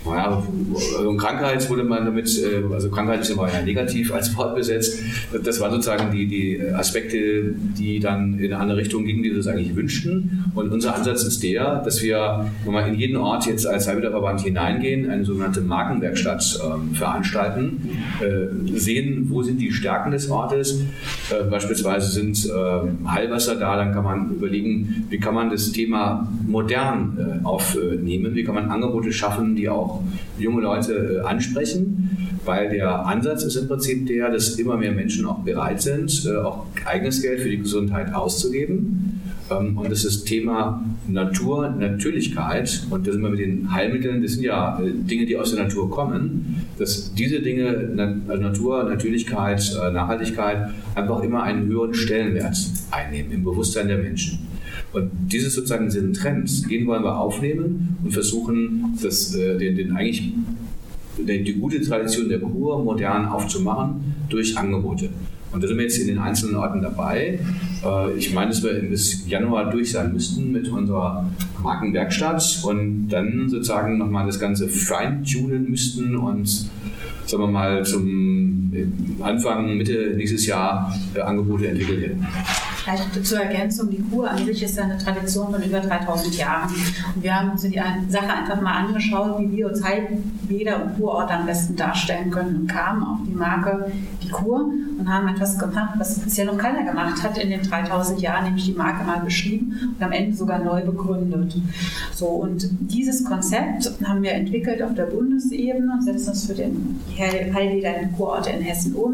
[0.06, 0.44] naja,
[0.98, 5.00] also Krankheit wurde man damit, äh, also Krankheit ist immer ja negativ als Wort besetzt.
[5.44, 9.38] Das waren sozusagen die, die Aspekte, die dann in eine andere Richtung gingen, die wir
[9.38, 10.52] uns eigentlich wünschten.
[10.56, 15.10] Und unser Ansatz ist der, dass wir nochmal in jeden Ort jetzt als Heilmittelverband hineingehen,
[15.10, 17.90] eine sogenannte Markenwerkstatt ähm, veranstalten,
[18.20, 20.82] äh, sehen, wo sind die Stärken des Ortes.
[21.30, 26.28] Äh, beispielsweise sind äh, Heilwasser da, dann kann man überlegen, wie kann man das Thema
[26.48, 30.02] modern äh, aufnehmen, wie kann man Angebote schaffen, die auch
[30.38, 35.26] junge Leute äh, ansprechen, weil der Ansatz ist im Prinzip der, dass immer mehr Menschen
[35.26, 39.22] auch bereit sind, äh, auch eigenes Geld für die Gesundheit auszugeben.
[39.50, 42.86] Ähm, und das ist Thema Natur, Natürlichkeit.
[42.90, 45.64] Und da sind wir mit den Heilmitteln, das sind ja äh, Dinge, die aus der
[45.64, 52.58] Natur kommen, dass diese Dinge, also Natur, Natürlichkeit, Nachhaltigkeit, einfach immer einen höheren Stellenwert
[52.92, 54.51] einnehmen im Bewusstsein der Menschen.
[54.94, 59.96] Und dieses sozusagen diesen Trend, den wollen wir aufnehmen und versuchen, das, äh, den, den
[59.96, 60.34] eigentlich
[61.18, 65.10] die, die gute Tradition der Kur modern aufzumachen durch Angebote.
[65.52, 67.40] Und da sind wir jetzt in den einzelnen Orten dabei.
[67.84, 71.30] Äh, ich meine, dass wir bis Januar durch sein müssten mit unserer
[71.62, 76.48] Markenwerkstatt und dann sozusagen nochmal das Ganze feintunen müssten und
[77.26, 78.72] sagen wir mal zum
[79.22, 82.26] Anfang, Mitte nächstes Jahr äh, Angebote entwickelt hätten.
[82.84, 86.74] Vielleicht zur Ergänzung, die Kur an sich ist ja eine Tradition von über 3000 Jahren.
[87.16, 91.34] Und wir haben uns die Sache einfach mal angeschaut, wie wir uns Heilbäder und Kurorte
[91.34, 93.92] am besten darstellen können und kamen auf die Marke
[94.24, 98.22] die Kur und haben etwas gemacht, was bisher noch keiner gemacht hat in den 3000
[98.22, 101.56] Jahren, nämlich die Marke mal beschrieben und am Ende sogar neu begründet.
[102.14, 107.00] So, und dieses Konzept haben wir entwickelt auf der Bundesebene und setzen es für den
[107.18, 109.14] Heilbäder in Kurorte in Hessen um.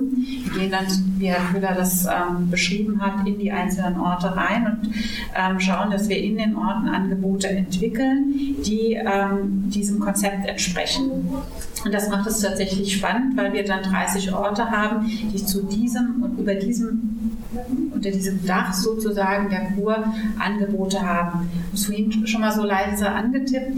[0.52, 0.86] Wir gehen dann,
[1.18, 4.94] wie Herr Köhler das ähm, beschrieben hat, in die einzelnen Orte rein und
[5.36, 8.34] ähm, schauen, dass wir in den Orten Angebote entwickeln,
[8.66, 11.12] die ähm, diesem Konzept entsprechen.
[11.84, 16.24] Und das macht es tatsächlich spannend, weil wir dann 30 Orte haben, die zu diesem
[16.24, 17.38] und über diesem
[17.98, 21.50] unter diesem Dach sozusagen der Kur Angebote haben.
[21.68, 23.76] Habe vorhin schon mal so leise angetippt.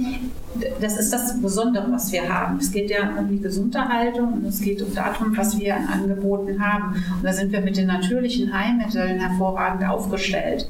[0.82, 2.58] Das ist das Besondere, was wir haben.
[2.58, 6.62] Es geht ja um die Gesunderhaltung und es geht um darum, was wir an Angeboten
[6.62, 6.96] haben.
[6.96, 10.68] Und da sind wir mit den natürlichen Heilmitteln hervorragend aufgestellt.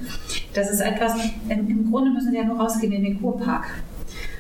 [0.54, 1.14] Das ist etwas,
[1.50, 3.66] im Grunde müssen Sie ja nur rausgehen in den Kurpark.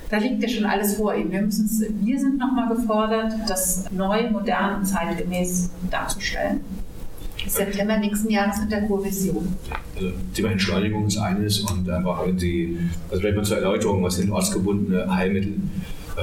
[0.10, 1.32] Da liegt ja schon alles vor Ihnen.
[1.32, 6.62] Wir, wir sind nochmal gefordert, das neu, modern und zeitgemäß darzustellen.
[7.50, 9.48] September nächsten Jahres in der Kurvision.
[9.96, 12.78] Also Thema Entschleunigung ist eines und einfach, wenn Sie,
[13.10, 15.54] also vielleicht mal zur Erläuterung, was sind ortsgebundene Heilmittel?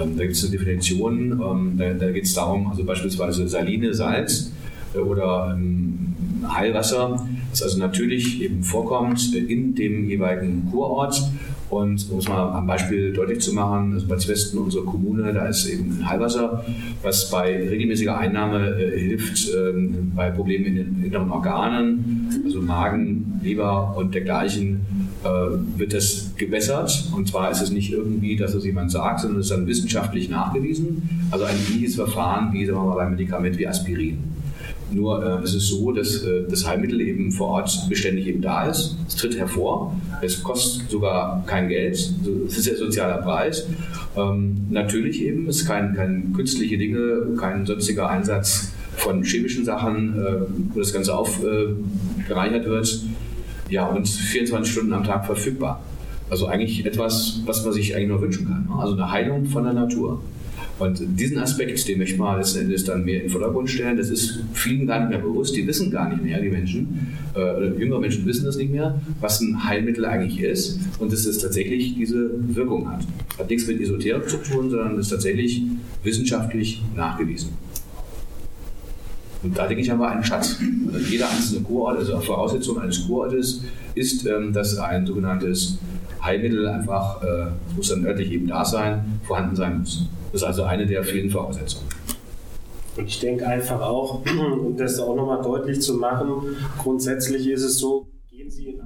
[0.01, 3.95] Ähm, da gibt es eine Definition, ähm, da, da geht es darum, also beispielsweise Saline,
[3.95, 4.53] Salz
[4.95, 6.15] äh, oder ähm,
[6.49, 11.31] Heilwasser, das also natürlich eben vorkommt in dem jeweiligen Kurort
[11.69, 15.47] und um es mal am Beispiel deutlich zu machen, also bei Zwesten, unsere Kommune, da
[15.47, 16.65] ist eben ein Heilwasser,
[17.03, 23.41] was bei regelmäßiger Einnahme äh, hilft ähm, bei Problemen in den inneren Organen, also Magen,
[23.43, 24.81] Leber und dergleichen,
[25.25, 25.29] äh,
[25.79, 27.11] wird das gebessert.
[27.17, 30.29] Und zwar ist es nicht irgendwie, dass es jemand sagt, sondern es ist dann wissenschaftlich
[30.29, 31.29] nachgewiesen.
[31.31, 34.36] Also ein ähnliches Verfahren wie sagen wir mal, beim Medikament wie Aspirin.
[34.91, 38.69] Nur äh, es ist so, dass äh, das Heilmittel eben vor Ort beständig eben da
[38.69, 38.97] ist.
[39.09, 39.95] Es tritt hervor.
[40.23, 41.95] Es kostet sogar kein Geld.
[42.47, 43.67] Es ist ja sozialer Preis.
[44.17, 50.15] Ähm, natürlich eben, es ist kein, kein künstliche Dinge, kein sonstiger Einsatz von chemischen Sachen,
[50.19, 50.41] äh,
[50.73, 53.05] wo das Ganze aufgereichert wird.
[53.69, 55.83] Ja, und 24 Stunden am Tag verfügbar.
[56.31, 58.67] Also eigentlich etwas, was man sich eigentlich nur wünschen kann.
[58.69, 58.81] Ne?
[58.81, 60.21] Also eine Heilung von der Natur.
[60.79, 63.97] Und diesen Aspekt, den möchte man letzten Endes dann mehr in den Vordergrund stellen.
[63.97, 65.57] Das ist vielen gar nicht mehr bewusst.
[65.57, 69.41] Die wissen gar nicht mehr, die Menschen, äh, jüngere Menschen wissen das nicht mehr, was
[69.41, 73.07] ein Heilmittel eigentlich ist und dass es tatsächlich diese Wirkung hat.
[73.39, 75.63] Hat nichts mit Esoterik zu tun, sondern ist tatsächlich
[76.03, 77.51] wissenschaftlich nachgewiesen.
[79.43, 80.61] Und da denke ich, haben wir einen Schatz.
[80.93, 83.63] Also jeder einzelne Kurort, also Voraussetzung eines Kurortes,
[83.95, 85.79] ist, ähm, dass ein sogenanntes
[86.23, 87.47] Heilmittel einfach, äh,
[87.77, 90.07] muss dann örtlich eben da sein, vorhanden sein muss.
[90.37, 91.89] Das ist also eine der vielen Voraussetzungen.
[92.95, 94.21] Und ich denke einfach auch,
[94.61, 98.86] um das auch nochmal deutlich zu machen, grundsätzlich ist es so, gehen Sie in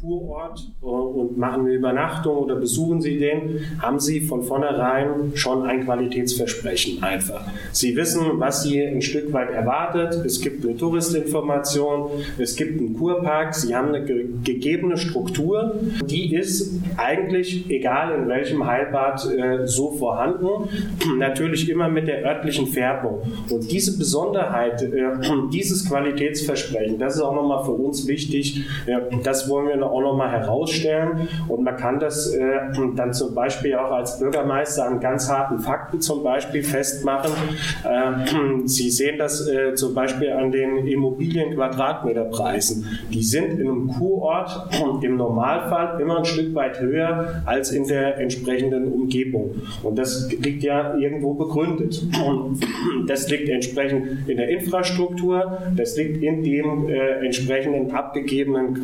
[0.00, 5.64] Kurort äh, und machen eine Übernachtung oder besuchen Sie den, haben Sie von vornherein schon
[5.64, 7.46] ein Qualitätsversprechen einfach.
[7.72, 10.14] Sie wissen, was Sie ein Stück weit erwartet.
[10.24, 15.74] Es gibt eine Touristinformation, es gibt einen Kurpark, Sie haben eine ge gegebene Struktur,
[16.04, 20.68] die ist eigentlich, egal in welchem Heilbad, äh, so vorhanden.
[21.18, 23.20] Natürlich immer mit der örtlichen Färbung.
[23.50, 25.12] Und diese Besonderheit, äh,
[25.52, 28.64] dieses Qualitätsversprechen, das ist auch nochmal für uns wichtig,
[29.22, 31.28] das wollen wir auch nochmal herausstellen.
[31.48, 32.40] Und man kann das äh,
[32.94, 37.32] dann zum Beispiel auch als Bürgermeister an ganz harten Fakten zum Beispiel festmachen.
[37.84, 42.86] Äh, Sie sehen das äh, zum Beispiel an den Immobilien-Quadratmeterpreisen.
[43.12, 44.68] Die sind in einem Kurort
[45.02, 49.62] im Normalfall immer ein Stück weit höher als in der entsprechenden Umgebung.
[49.82, 52.02] Und das liegt ja irgendwo begründet.
[52.26, 52.60] Und
[53.06, 58.74] das liegt entsprechend in der Infrastruktur, das liegt in dem äh, entsprechenden abgegebenen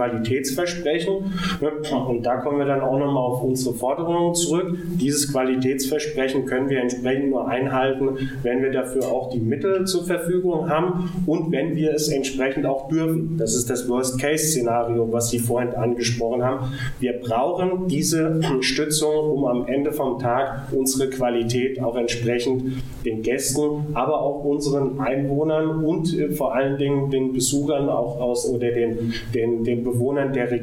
[0.72, 2.08] Qualitätsversprechen.
[2.08, 4.76] Und da kommen wir dann auch nochmal auf unsere Forderungen zurück.
[5.00, 10.68] Dieses Qualitätsversprechen können wir entsprechend nur einhalten, wenn wir dafür auch die Mittel zur Verfügung
[10.68, 13.36] haben und wenn wir es entsprechend auch dürfen.
[13.38, 16.72] Das ist das Worst-Case-Szenario, was Sie vorhin angesprochen haben.
[17.00, 23.86] Wir brauchen diese Stützung, um am Ende vom Tag unsere Qualität auch entsprechend den Gästen,
[23.94, 29.14] aber auch unseren Einwohnern und äh, vor allen Dingen den Besuchern auch aus oder den,
[29.34, 30.61] den, den Bewohnern der Region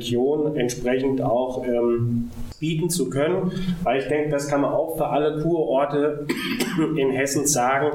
[0.56, 2.30] entsprechend auch ähm,
[2.60, 3.52] bieten zu können,
[3.84, 6.26] weil ich denke, das kann man auch für alle Kurorte
[6.98, 7.88] in Hessen sagen.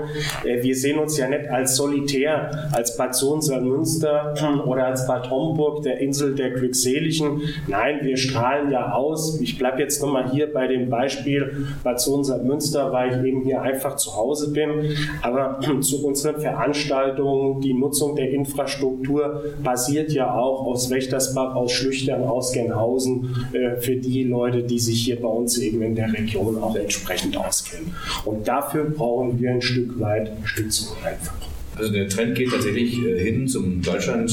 [0.44, 4.34] Äh, wir sehen uns ja nicht als solitär, als Bad Sohn-Münster
[4.66, 7.42] oder als Bad Homburg, der Insel der Glückseligen.
[7.68, 9.40] Nein, wir strahlen ja aus.
[9.40, 13.96] Ich bleibe jetzt nochmal hier bei dem Beispiel Bad Sohn-Münster, weil ich eben hier einfach
[13.96, 14.96] zu Hause bin.
[15.22, 22.24] Aber zu unseren Veranstaltungen, die Nutzung der Infrastruktur basiert ja auch aus Wächtersbach, aus Schlüchtern,
[22.24, 26.62] aus Genhausen äh, für die Leute, die sich hier bei uns eben in der Region
[26.62, 27.94] auch entsprechend auskennen.
[28.24, 31.34] Und dafür brauchen wir ein Stück weit Stützung einfach.
[31.76, 34.30] Also der Trend geht tatsächlich äh, hin zum Deutschland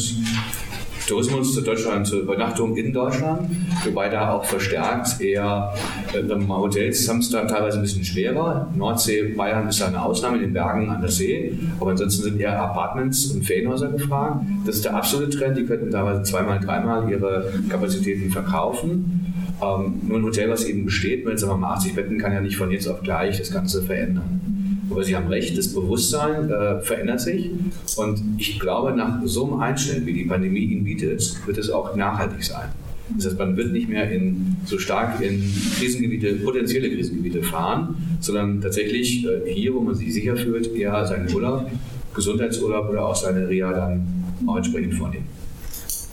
[1.08, 3.50] Tourismus zu Deutschland, zur Übernachtung in Deutschland,
[3.84, 5.74] wobei da auch verstärkt eher
[6.14, 8.70] äh, Hotels haben es da teilweise ein bisschen schwerer.
[8.76, 12.58] Nordsee, Bayern ist eine Ausnahme, in den Bergen an der See, aber ansonsten sind eher
[12.62, 14.46] Apartments und Ferienhäuser gefragt.
[14.66, 19.21] Das ist der absolute Trend, die könnten teilweise zweimal, dreimal ihre Kapazitäten verkaufen.
[19.62, 22.42] Ähm, nur ein Hotel, was eben besteht mit sagen wir mal 80 Betten, kann ja
[22.42, 24.42] nicht von jetzt auf gleich das Ganze verändern.
[24.90, 27.50] Aber Sie haben recht, das Bewusstsein äh, verändert sich.
[27.96, 31.96] Und ich glaube, nach so einem Einstellen, wie die Pandemie ihn bietet, wird es auch
[31.96, 32.70] nachhaltig sein.
[33.16, 35.42] Das heißt, man wird nicht mehr in, so stark in
[35.78, 41.34] Krisengebiete, potenzielle Krisengebiete fahren, sondern tatsächlich äh, hier, wo man sich sicher fühlt, eher seinen
[41.34, 41.70] Urlaub,
[42.14, 44.08] Gesundheitsurlaub oder auch seine Reha dann
[44.48, 45.26] auch entsprechend vornehmen.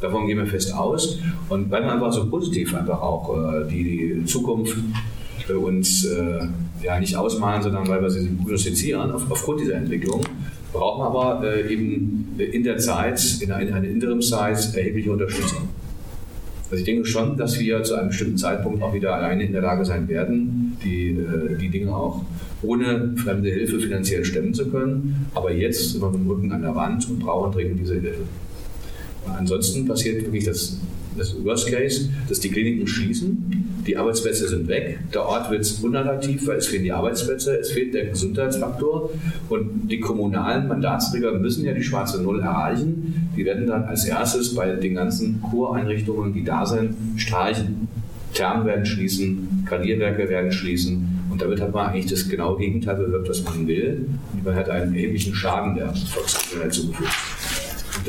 [0.00, 1.18] Davon gehen wir fest aus
[1.48, 4.76] und bleiben einfach so positiv einfach auch äh, die, Zukunft
[5.46, 6.46] für uns äh,
[6.82, 10.22] ja, nicht ausmalen, sondern weil wir sie prognostizieren auf, aufgrund dieser Entwicklung.
[10.72, 15.68] Brauchen aber äh, eben in der Zeit, in einer, einer Interimszeit, erhebliche Unterstützung.
[16.70, 19.62] Also ich denke schon, dass wir zu einem bestimmten Zeitpunkt auch wieder alleine in der
[19.62, 22.24] Lage sein werden, die, äh, die Dinge auch
[22.62, 25.26] ohne fremde Hilfe finanziell stemmen zu können.
[25.34, 28.24] Aber jetzt sind wir mit dem Rücken an der Wand und brauchen dringend diese Hilfe.
[29.36, 30.78] Ansonsten passiert wirklich das,
[31.16, 36.46] das Worst Case, dass die Kliniken schließen, die Arbeitsplätze sind weg, der Ort wird unattraktiv,
[36.46, 39.10] weil es fehlen die Arbeitsplätze, es fehlt der Gesundheitsfaktor
[39.48, 43.30] und die kommunalen Mandatsträger müssen ja die schwarze Null erreichen.
[43.36, 47.88] Die werden dann als erstes bei den ganzen Kureinrichtungen, die da sind, streichen.
[48.34, 53.28] Thermen werden schließen, Gradierwerke werden schließen und damit hat man eigentlich das genaue Gegenteil bewirkt,
[53.28, 54.08] was man will.
[54.32, 57.10] Und man hat einen erheblichen Schaden der Volksgesundheit zugefügt.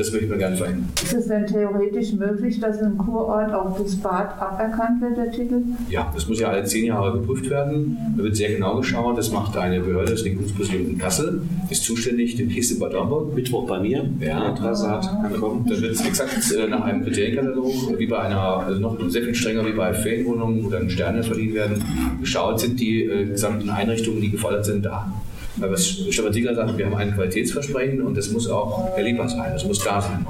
[0.00, 0.88] Das möchten wir gerne verhindern.
[1.02, 5.62] Ist es denn theoretisch möglich, dass im Kurort auch das Bad aberkannt wird, der Titel?
[5.88, 7.96] Ja, das muss ja alle zehn Jahre geprüft werden.
[8.16, 9.18] Da wird sehr genau geschaut.
[9.18, 13.34] Das macht eine Behörde, das Denkungsmuseum in Kassel, ist zuständig, den in Bad Homburg.
[13.34, 15.66] Mittwoch bei mir, Ja, Trasat ankommen.
[15.68, 19.34] Da wird es exakt äh, nach einem Kriterienkatalog, wie bei einer, also noch sehr viel
[19.34, 21.84] strenger wie bei Ferienwohnungen, wo dann Sterne verliehen werden,
[22.20, 25.12] geschaut, sind die äh, gesamten Einrichtungen, die gefordert sind, da.
[25.60, 29.64] Was Stefan Siegler sagt, wir haben ein Qualitätsversprechen und das muss auch erlebbar sein, das
[29.64, 30.26] muss da sein.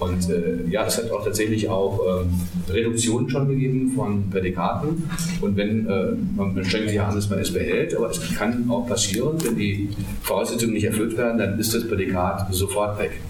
[0.00, 2.30] Und äh, ja, es hat auch tatsächlich auch ähm,
[2.72, 5.10] Reduktionen schon gegeben von Prädikaten.
[5.40, 8.70] Und wenn, äh, man, man strengt sich an, dass man es behält, aber es kann
[8.70, 9.88] auch passieren, wenn die
[10.22, 13.20] Voraussetzungen nicht erfüllt werden, dann ist das Prädikat sofort weg.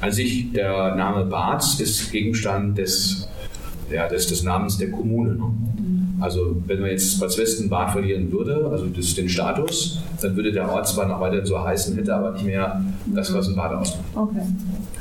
[0.00, 3.28] An sich, der Name Barz ist Gegenstand des,
[3.90, 5.34] ja, des, des Namens der Kommune.
[5.34, 5.52] Ne?
[6.20, 10.52] Also wenn man jetzt Bad Westen Bad verlieren würde, also das, den Status, dann würde
[10.52, 13.72] der Ort zwar noch weiter so heißen, hätte aber nicht mehr das, was ein Bad
[13.72, 14.04] ausmacht.
[14.14, 14.42] Okay.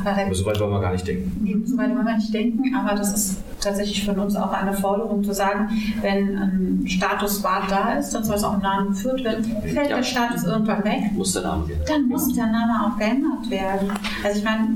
[0.05, 1.31] Aber so weit wollen wir gar nicht denken.
[1.43, 4.73] Nee, so weit wollen wir nicht denken, aber das ist tatsächlich von uns auch eine
[4.73, 5.69] Forderung zu sagen,
[6.01, 9.43] wenn ein Status Bad da ist, dann soll es auch im Namen geführt werden.
[9.63, 9.97] Fällt Ja.
[9.97, 11.81] der Status irgendwann weg, Muss der Name werden.
[11.87, 13.91] dann muss der Name auch geändert werden.
[14.23, 14.69] Also ich meine,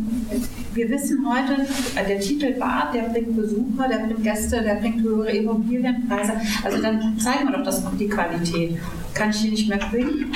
[0.74, 1.62] wir wissen heute,
[1.96, 6.34] äh, der Titel Bad, der bringt Besucher, der bringt Gäste, der bringt höhere Immobilienpreise.
[6.64, 8.78] Also dann zeigen wir doch das die Qualität.
[9.14, 10.32] Kann ich die nicht mehr bringen,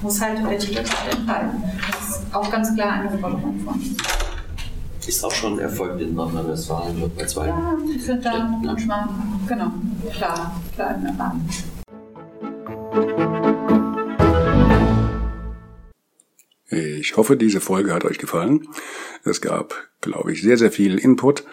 [0.00, 1.50] muss halt der Titel Bad entfallen.
[1.90, 1.97] Das
[2.38, 3.96] auch ganz klar eine Forderung von uns.
[5.06, 7.46] Ist auch schon erfolgt in Nordrhein-Westfalen bei zwei.
[7.48, 8.60] Ja, ich finde da Ja.
[8.62, 9.08] manchmal,
[9.46, 9.72] genau,
[10.12, 11.48] klar, klar in der Bahn.
[16.70, 18.68] Ich hoffe, diese Folge hat euch gefallen.
[19.24, 21.44] Es gab, glaube ich, sehr, sehr viel Input.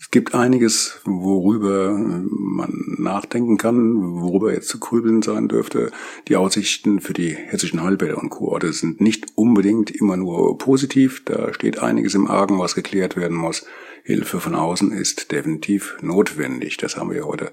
[0.00, 5.92] Es gibt einiges, worüber man nachdenken kann, worüber jetzt zu grübeln sein dürfte.
[6.26, 11.22] Die Aussichten für die hessischen Heilbäder und Kurorte sind nicht unbedingt immer nur positiv.
[11.26, 13.66] Da steht einiges im Argen, was geklärt werden muss.
[14.02, 16.78] Hilfe von außen ist definitiv notwendig.
[16.78, 17.52] Das haben wir heute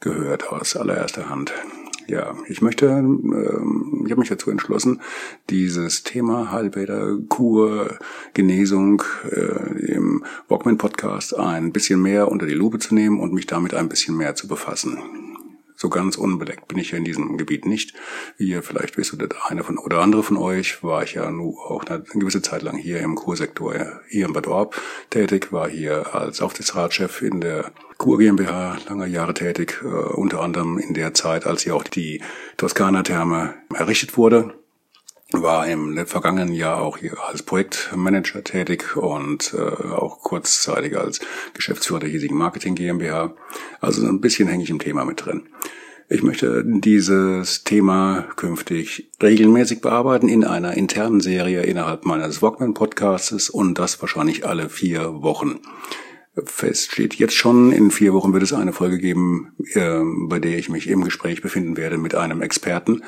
[0.00, 1.54] gehört aus allererster Hand.
[2.06, 5.00] Ja, ich möchte, ähm, ich habe mich dazu entschlossen,
[5.48, 7.98] dieses Thema Heilbäder, Kur,
[8.34, 13.46] Genesung äh, im Walkman Podcast ein bisschen mehr unter die Lupe zu nehmen und mich
[13.46, 14.98] damit ein bisschen mehr zu befassen.
[15.76, 17.94] So ganz unbeleckt bin ich ja in diesem Gebiet nicht.
[18.36, 21.30] Wie ihr vielleicht wisst, oder der eine von, oder andere von euch, war ich ja
[21.30, 23.74] nur auch eine gewisse Zeit lang hier im Kursektor,
[24.08, 24.80] hier in Bad Orb
[25.10, 30.78] tätig, war hier als Aufsichtsratschef in der Kur GmbH lange Jahre tätig, äh, unter anderem
[30.78, 32.22] in der Zeit, als hier auch die
[32.56, 34.54] Toskana-Therme errichtet wurde
[35.42, 41.20] war im vergangenen Jahr auch hier als Projektmanager tätig und äh, auch kurzzeitig als
[41.54, 43.34] Geschäftsführer der hiesigen Marketing GmbH.
[43.80, 45.48] Also so ein bisschen hänge ich im Thema mit drin.
[46.08, 53.78] Ich möchte dieses Thema künftig regelmäßig bearbeiten in einer internen Serie innerhalb meines Walkman-Podcasts und
[53.78, 55.60] das wahrscheinlich alle vier Wochen.
[56.44, 60.58] Fest steht jetzt schon, in vier Wochen wird es eine Folge geben, äh, bei der
[60.58, 63.02] ich mich im Gespräch befinden werde mit einem Experten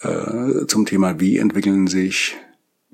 [0.00, 2.36] äh, zum Thema, wie entwickeln sich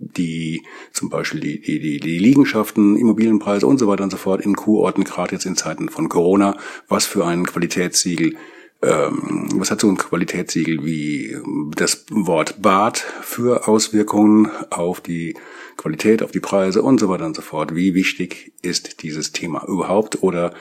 [0.00, 0.62] die
[0.92, 4.54] zum Beispiel die, die, die, die Liegenschaften, Immobilienpreise und so weiter und so fort in
[4.54, 6.56] Kurorten, gerade jetzt in Zeiten von Corona,
[6.86, 8.36] was für ein Qualitätssiegel,
[8.82, 11.36] ähm, was hat so ein Qualitätssiegel wie
[11.74, 15.36] das Wort Bad für Auswirkungen auf die
[15.76, 17.74] Qualität, auf die Preise und so weiter und so fort.
[17.74, 20.54] Wie wichtig ist dieses Thema überhaupt oder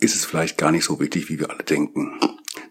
[0.00, 2.18] ist es vielleicht gar nicht so wichtig, wie wir alle denken?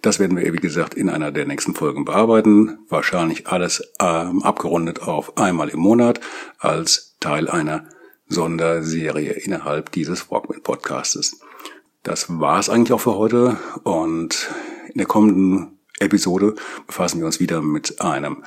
[0.01, 2.79] Das werden wir, wie gesagt, in einer der nächsten Folgen bearbeiten.
[2.89, 6.21] Wahrscheinlich alles ähm, abgerundet auf einmal im Monat
[6.57, 7.87] als Teil einer
[8.27, 11.39] Sonderserie innerhalb dieses Walkman Podcastes.
[12.03, 14.49] Das war es eigentlich auch für heute und
[14.89, 16.55] in der kommenden Episode
[16.87, 18.43] befassen wir uns wieder mit einem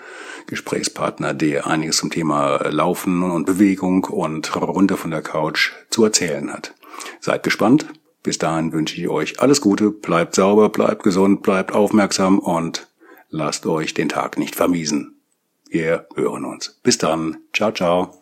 [0.47, 6.53] Gesprächspartner, der einiges zum Thema Laufen und Bewegung und runter von der Couch zu erzählen
[6.53, 6.75] hat.
[7.21, 7.87] Seid gespannt.
[8.23, 12.89] Bis dahin wünsche ich euch alles Gute, bleibt sauber, bleibt gesund, bleibt aufmerksam und
[13.31, 15.21] lasst euch den Tag nicht vermiesen.
[15.69, 16.81] Wir hören uns.
[16.85, 17.39] Bis dann.
[17.53, 18.22] Ciao, ciao.